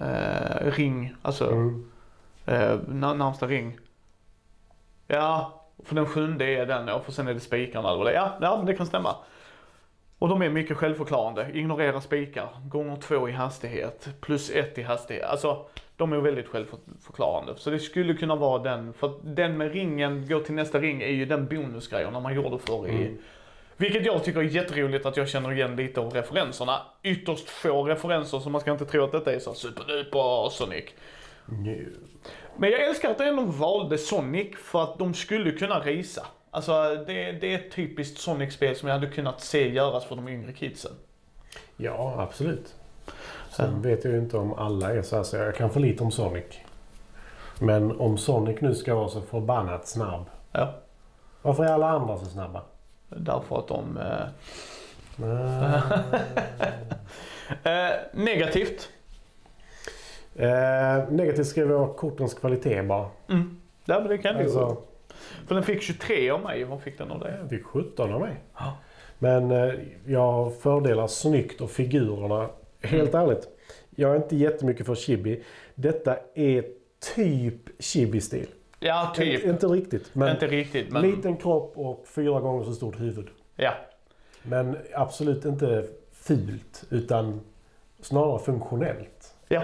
eh, 0.01 0.67
ring, 0.73 1.15
alltså 1.23 1.51
Mm. 1.51 1.91
när- 2.89 3.15
närmsta 3.15 3.47
ring. 3.47 3.79
Ja, 5.07 5.60
för 5.85 5.95
den 5.95 6.07
sjunde 6.07 6.45
är 6.45 6.67
den 6.67 6.89
ja, 6.89 7.01
för 7.01 7.13
sen 7.13 7.29
är 7.29 7.35
det 7.35 7.41
spikarna 7.41 7.97
vad 7.97 8.07
det. 8.07 8.13
Ja, 8.13 8.39
ja, 8.41 8.63
det 8.67 8.75
kan 8.75 8.87
stämma. 8.87 9.17
Och 10.19 10.29
de 10.29 10.43
är 10.43 10.51
mycket 10.51 10.77
självförklarande. 10.77 11.51
Ignorera 11.55 12.01
spikar, 12.01 12.49
gånger 12.69 12.97
två 12.97 13.29
i 13.29 13.33
hastighet, 13.33 14.09
plus 14.21 14.51
ett 14.51 14.79
i 14.79 14.83
hastighet. 14.83 15.25
Alltså, 15.25 15.67
de 15.97 16.13
är 16.13 16.17
väldigt 16.17 16.49
självförklarande. 16.49 17.55
Så 17.57 17.71
det 17.71 17.79
skulle 17.79 18.15
kunna 18.15 18.37
vara 18.37 18.63
den, 18.63 18.93
för 18.93 19.13
den 19.23 19.57
med 19.57 19.73
ringen, 19.73 20.29
gå 20.29 20.41
till 20.41 20.55
nästa 20.55 20.79
ring, 20.79 21.03
är 21.03 21.09
ju 21.09 21.25
den 21.25 21.47
bonusgrejen 21.47 22.23
man 22.23 22.35
gjorde 22.35 22.59
förr 22.59 22.87
i. 22.87 22.91
Mm. 22.91 23.19
Vilket 23.77 24.07
jag 24.07 24.25
tycker 24.25 24.41
är 24.41 24.45
jätteroligt 24.45 25.07
att 25.07 25.17
jag 25.17 25.29
känner 25.29 25.53
igen 25.53 25.77
lite 25.77 26.01
av 26.01 26.13
referenserna. 26.13 26.83
Ytterst 27.03 27.49
få 27.49 27.85
referenser, 27.85 28.39
så 28.39 28.51
man 28.51 28.61
ska 28.61 28.73
inte 28.73 28.85
tro 28.85 29.05
att 29.05 29.13
detta 29.13 29.33
är 29.33 29.39
så 29.39 29.55
superduper 29.55 30.49
Sonic. 30.51 30.85
Nu. 31.47 31.97
Men 32.61 32.71
jag 32.71 32.81
älskar 32.81 33.11
att 33.11 33.19
de 33.19 33.25
ändå 33.25 33.43
valde 33.43 33.99
Sonic 33.99 34.57
för 34.57 34.83
att 34.83 34.99
de 34.99 35.15
skulle 35.15 35.51
kunna 35.51 35.81
risa. 35.81 36.27
Alltså 36.51 36.73
det, 37.07 37.33
det 37.33 37.55
är 37.55 37.59
ett 37.59 37.73
typiskt 37.73 38.19
Sonic-spel 38.19 38.77
som 38.77 38.89
jag 38.89 38.95
hade 38.95 39.07
kunnat 39.07 39.41
se 39.41 39.69
göras 39.69 40.05
för 40.05 40.17
de 40.17 40.29
yngre 40.29 40.53
kidsen. 40.53 40.93
Ja, 41.77 42.15
absolut. 42.19 42.75
Sen 43.51 43.83
vet 43.83 44.05
jag 44.05 44.13
ju 44.13 44.19
inte 44.19 44.37
om 44.37 44.55
alla 44.55 44.93
är 44.93 45.03
så 45.03 45.17
här, 45.17 45.23
så 45.23 45.37
jag 45.37 45.55
kan 45.55 45.71
för 45.71 45.81
lite 45.81 46.03
om 46.03 46.11
Sonic. 46.11 46.45
Men 47.61 48.01
om 48.01 48.19
Sonic 48.19 48.61
nu 48.61 48.75
ska 48.75 48.95
vara 48.95 49.09
så 49.09 49.21
förbannat 49.21 49.89
snabb. 49.89 50.25
Ja. 50.53 50.75
Varför 51.43 51.65
är 51.65 51.73
alla 51.73 51.89
andra 51.89 52.19
så 52.19 52.25
snabba? 52.25 52.63
Därför 53.09 53.59
att 53.59 53.69
de... 53.69 53.99
Eh, 53.99 54.27
eh, 57.89 57.97
negativt. 58.13 58.89
Eh, 60.35 61.11
negativt 61.11 61.47
skriver 61.47 61.75
jag 61.75 61.97
kortens 61.97 62.35
kvalitet 62.35 62.83
bara. 62.83 63.09
Mm. 63.29 63.61
Ja 63.85 64.01
men 64.01 64.09
det 64.09 64.19
kan. 64.19 64.37
Alltså, 64.37 64.77
För 65.47 65.55
den 65.55 65.65
fick 65.65 65.83
23 65.83 66.31
av 66.31 66.41
mig. 66.43 66.65
Vad 66.65 66.83
fick 66.83 66.99
den 66.99 67.11
av 67.11 67.21
dig? 67.21 67.35
jag 67.41 67.51
fick 67.51 67.65
17 67.65 68.13
av 68.13 68.21
mig. 68.21 68.35
Ja. 68.59 68.77
Men 69.19 69.51
eh, 69.51 69.75
jag 70.07 70.55
fördelar 70.55 71.07
snyggt 71.07 71.61
och 71.61 71.71
figurerna. 71.71 72.49
Helt 72.83 73.15
ärligt. 73.15 73.49
Jag 73.91 74.13
är 74.13 74.17
inte 74.17 74.37
jättemycket 74.37 74.87
för 74.87 74.95
chibi. 74.95 75.43
Detta 75.75 76.17
är 76.35 76.65
typ 77.15 77.83
chibi-stil. 77.83 78.47
Ja, 78.81 79.13
typ. 79.17 79.35
Inte, 79.35 79.49
inte 79.49 79.67
riktigt. 79.67 80.15
Men 80.15 80.31
Inte 80.31 80.47
riktigt 80.47 80.93
men... 80.93 81.03
liten 81.03 81.37
kropp 81.37 81.73
och 81.77 82.05
fyra 82.07 82.41
gånger 82.41 82.65
så 82.65 82.73
stort 82.73 83.01
huvud. 83.01 83.29
Ja. 83.57 83.73
Men 84.43 84.77
absolut 84.95 85.45
inte 85.45 85.87
fult. 86.13 86.85
Utan 86.91 87.41
snarare 88.01 88.39
funktionellt. 88.39 89.35
Ja. 89.49 89.63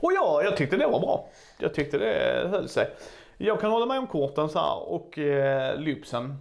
Och 0.00 0.12
ja, 0.12 0.42
jag 0.42 0.56
tyckte 0.56 0.76
det 0.76 0.86
var 0.86 1.00
bra. 1.00 1.28
Jag 1.58 1.74
tyckte 1.74 1.98
det 1.98 2.48
höll 2.48 2.68
sig. 2.68 2.90
Jag 3.38 3.60
kan 3.60 3.70
hålla 3.70 3.86
med 3.86 3.98
om 3.98 4.06
korten 4.06 4.48
så 4.48 4.58
här 4.58 4.88
och 4.88 5.18
eh, 5.18 5.78
loopsen 5.80 6.36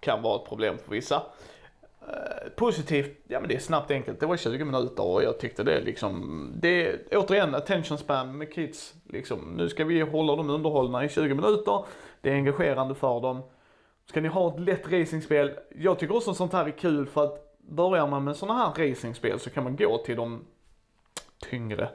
kan 0.00 0.22
vara 0.22 0.36
ett 0.36 0.48
problem 0.48 0.78
för 0.78 0.90
vissa. 0.90 1.22
Eh, 2.08 2.48
positivt, 2.56 3.18
ja 3.28 3.40
men 3.40 3.48
det 3.48 3.54
är 3.54 3.58
snabbt 3.58 3.90
enkelt. 3.90 4.20
Det 4.20 4.26
var 4.26 4.36
20 4.36 4.64
minuter 4.64 5.04
och 5.04 5.22
jag 5.22 5.38
tyckte 5.38 5.62
det 5.62 5.80
liksom, 5.80 6.52
det 6.56 6.86
är 6.86 6.98
återigen 7.12 7.54
attention 7.54 7.98
span 7.98 8.38
med 8.38 8.52
kids. 8.54 8.94
Liksom, 9.08 9.54
nu 9.56 9.68
ska 9.68 9.84
vi 9.84 10.00
hålla 10.00 10.36
dem 10.36 10.50
underhållna 10.50 11.04
i 11.04 11.08
20 11.08 11.34
minuter. 11.34 11.84
Det 12.20 12.30
är 12.30 12.34
engagerande 12.34 12.94
för 12.94 13.20
dem. 13.20 13.42
Ska 14.06 14.20
ni 14.20 14.28
ha 14.28 14.54
ett 14.54 14.60
lätt 14.60 14.92
racingspel? 14.92 15.50
Jag 15.76 15.98
tycker 15.98 16.16
också 16.16 16.34
sånt 16.34 16.52
här 16.52 16.66
är 16.66 16.70
kul 16.70 17.06
för 17.06 17.24
att 17.24 17.58
börjar 17.68 18.06
man 18.06 18.24
med 18.24 18.36
såna 18.36 18.54
här 18.54 18.88
racingspel 18.88 19.40
så 19.40 19.50
kan 19.50 19.64
man 19.64 19.76
gå 19.76 19.98
till 19.98 20.16
de 20.16 20.44
tyngre 21.50 21.88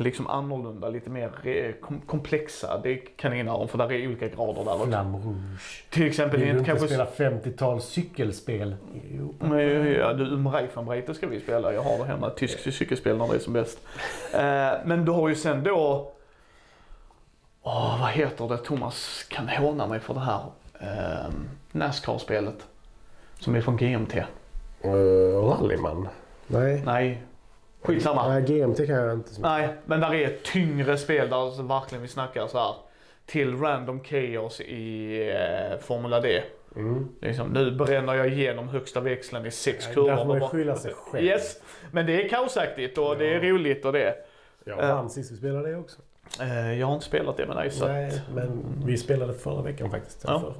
liksom 0.00 0.26
annorlunda, 0.26 0.88
lite 0.88 1.10
mer 1.10 1.30
eh, 1.46 1.72
kom 1.72 2.00
komplexa. 2.00 2.80
Det 2.82 2.96
kan 2.96 3.30
det 3.30 3.38
innehålla 3.38 3.68
för 3.68 3.78
där 3.78 3.92
är 3.92 4.06
olika 4.06 4.28
grader 4.28 4.64
där 4.64 4.74
också. 4.74 4.86
Flamme 4.86 5.18
Rouge. 5.18 5.84
Till 5.90 6.06
exempel 6.06 6.40
Vill 6.40 6.48
du 6.48 6.58
inte 6.58 6.70
kanske... 6.70 6.86
spela 6.86 7.04
50-tals 7.04 7.84
cykelspel 7.84 8.76
Europa? 9.14 9.46
Men, 9.46 9.92
ja, 9.92 10.12
du, 10.12 10.24
um 10.24 10.48
Reifenbreite 10.48 11.14
ska 11.14 11.26
vi 11.26 11.40
spela. 11.40 11.72
Jag 11.72 11.82
har 11.82 11.98
det 11.98 12.04
hemma. 12.04 12.30
Tysk 12.30 12.74
cykelspel 12.74 13.16
när 13.16 13.28
det 13.28 13.34
är 13.34 13.38
som 13.38 13.52
bäst. 13.52 13.78
Eh, 14.34 14.40
men 14.84 15.04
du 15.04 15.12
har 15.12 15.28
ju 15.28 15.34
sen 15.34 15.64
då... 15.64 16.12
Åh, 17.62 18.00
vad 18.00 18.10
heter 18.10 18.48
det? 18.48 18.58
Thomas 18.58 19.26
kan 19.28 19.48
håna 19.48 19.86
mig 19.86 20.00
för 20.00 20.14
det 20.14 20.20
här. 20.20 20.42
Eh, 20.80 21.30
Nascar-spelet. 21.72 22.66
Som 23.38 23.54
är 23.54 23.60
från 23.60 23.76
GMT. 23.76 24.14
Uh, 24.84 24.90
Rallyman? 25.44 26.08
Nej. 26.46 26.82
Nej, 26.86 27.22
skitsamma. 27.82 28.28
Nej, 28.28 28.42
GMT 28.42 28.76
kan 28.86 28.96
jag 28.96 29.12
inte. 29.12 29.28
så 29.34 29.40
mycket. 29.40 29.50
Nej, 29.50 29.68
men 29.86 30.00
där 30.00 30.14
är 30.14 30.36
tyngre 30.44 30.98
spel 30.98 31.28
där 31.30 31.62
verkligen 31.62 32.02
vi 32.02 32.08
snackar 32.08 32.46
så 32.46 32.58
här 32.58 32.74
till 33.26 33.56
random 33.58 34.04
chaos 34.04 34.60
i 34.60 35.16
eh, 35.30 35.78
Formula 35.80 36.20
D. 36.20 36.42
Mm. 36.76 37.08
Liksom, 37.20 37.48
nu 37.48 37.70
bränner 37.70 38.14
jag 38.14 38.28
igenom 38.28 38.68
högsta 38.68 39.00
växeln 39.00 39.46
i 39.46 39.50
sex 39.50 39.84
Nej, 39.86 39.94
kurvor. 39.94 40.08
Där 40.10 40.16
får 40.16 40.24
man 40.24 40.38
bara- 40.38 40.48
skylla 40.50 40.76
sig 40.76 40.92
själv. 40.94 41.24
Yes, 41.24 41.56
men 41.92 42.06
det 42.06 42.24
är 42.24 42.28
kaosaktigt 42.28 42.98
och 42.98 43.16
det 43.18 43.26
är 43.34 43.42
Ja. 43.44 43.50
roligt 43.52 43.84
och 43.84 43.92
det. 43.92 44.14
Jag 44.64 44.78
Eh. 44.84 44.94
vann 44.94 45.10
sist 45.10 45.32
vi 45.32 45.36
spelade 45.36 45.70
det 45.70 45.76
också. 45.76 45.98
Eh, 46.40 46.78
jag 46.80 46.86
har 46.86 46.94
inte 46.94 47.06
spelat 47.06 47.36
det 47.36 47.46
med 47.46 47.56
dig 47.56 47.70
så 47.70 47.86
Nej, 47.88 48.06
att, 48.08 48.20
men 48.34 48.62
vi 48.84 48.96
spelade 48.96 49.34
förra 49.34 49.62
veckan 49.62 49.90
faktiskt. 49.90 50.24
Ja. 50.26 50.40
Förra. 50.40 50.54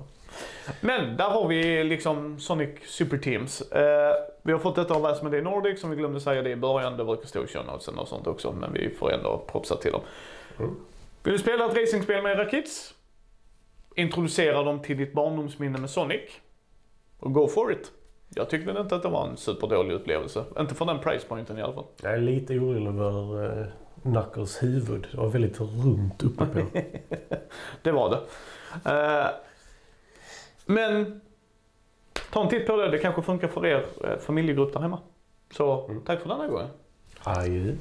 Men 0.80 1.16
där 1.16 1.28
har 1.30 1.48
vi 1.48 1.84
liksom 1.84 2.38
Sonic 2.38 2.70
Super 2.84 3.18
Teams. 3.18 3.60
Eh, 3.60 4.14
vi 4.42 4.52
har 4.52 4.58
fått 4.58 4.76
detta 4.76 4.94
av 4.94 5.06
Asmodee 5.06 5.42
Nordic 5.42 5.80
som 5.80 5.90
vi 5.90 5.96
glömde 5.96 6.20
säga 6.20 6.42
det 6.42 6.50
i 6.50 6.56
början. 6.56 6.96
Det 6.96 7.04
brukar 7.04 7.26
stå 7.26 7.44
i 7.44 7.46
show 7.46 7.62
och 7.96 8.08
sånt 8.08 8.26
också 8.26 8.52
men 8.52 8.72
vi 8.72 8.90
får 8.90 9.12
ändå 9.12 9.44
propsa 9.52 9.76
till 9.76 9.92
dem. 9.92 10.00
Mm. 10.58 10.74
Vill 11.22 11.32
du 11.32 11.38
spela 11.38 11.66
ett 11.66 11.76
racingspel 11.76 12.22
med 12.22 12.32
era 12.32 12.44
kids? 12.44 12.94
Introducera 13.96 14.62
dem 14.62 14.82
till 14.82 14.96
ditt 14.96 15.12
barndomsminne 15.12 15.78
med 15.78 15.90
Sonic. 15.90 16.20
Och 17.18 17.32
go 17.32 17.48
for 17.48 17.72
it. 17.72 17.92
Jag 18.34 18.50
tyckte 18.50 18.70
inte 18.70 18.96
att 18.96 19.02
det 19.02 19.08
var 19.08 19.28
en 19.28 19.36
superdålig 19.36 19.94
upplevelse. 19.94 20.44
Inte 20.58 20.74
för 20.74 20.84
den 20.84 20.98
price 20.98 21.26
pointen 21.28 21.58
i 21.58 21.62
alla 21.62 21.72
fall. 21.72 21.84
Jag 22.02 22.14
är 22.14 22.18
lite 22.18 22.54
orolig 22.54 22.86
över 22.86 23.58
uh, 23.60 23.66
Knuckles 24.02 24.62
huvud. 24.62 25.08
Det 25.10 25.16
var 25.16 25.28
väldigt 25.28 25.60
runt 25.60 26.22
uppe 26.22 26.46
på. 26.46 26.60
Det 27.82 27.92
var 27.92 28.10
det. 28.10 28.20
Eh, 28.90 29.26
men 30.68 31.20
ta 32.33 32.42
en 32.42 32.48
titt 32.48 32.66
på 32.66 32.76
det. 32.76 32.90
Det 32.90 32.98
kanske 32.98 33.22
funkar 33.22 33.48
för 33.48 33.66
er 33.66 33.85
eh, 34.04 34.18
familjegrupp 34.18 34.72
där 34.72 34.81
hemma. 34.81 34.98
Så 35.50 35.87
Mm. 35.88 36.02
tack 36.04 36.20
för 36.20 36.28
denna 36.28 36.46
gången. 36.48 36.68
Adjö. 37.24 37.74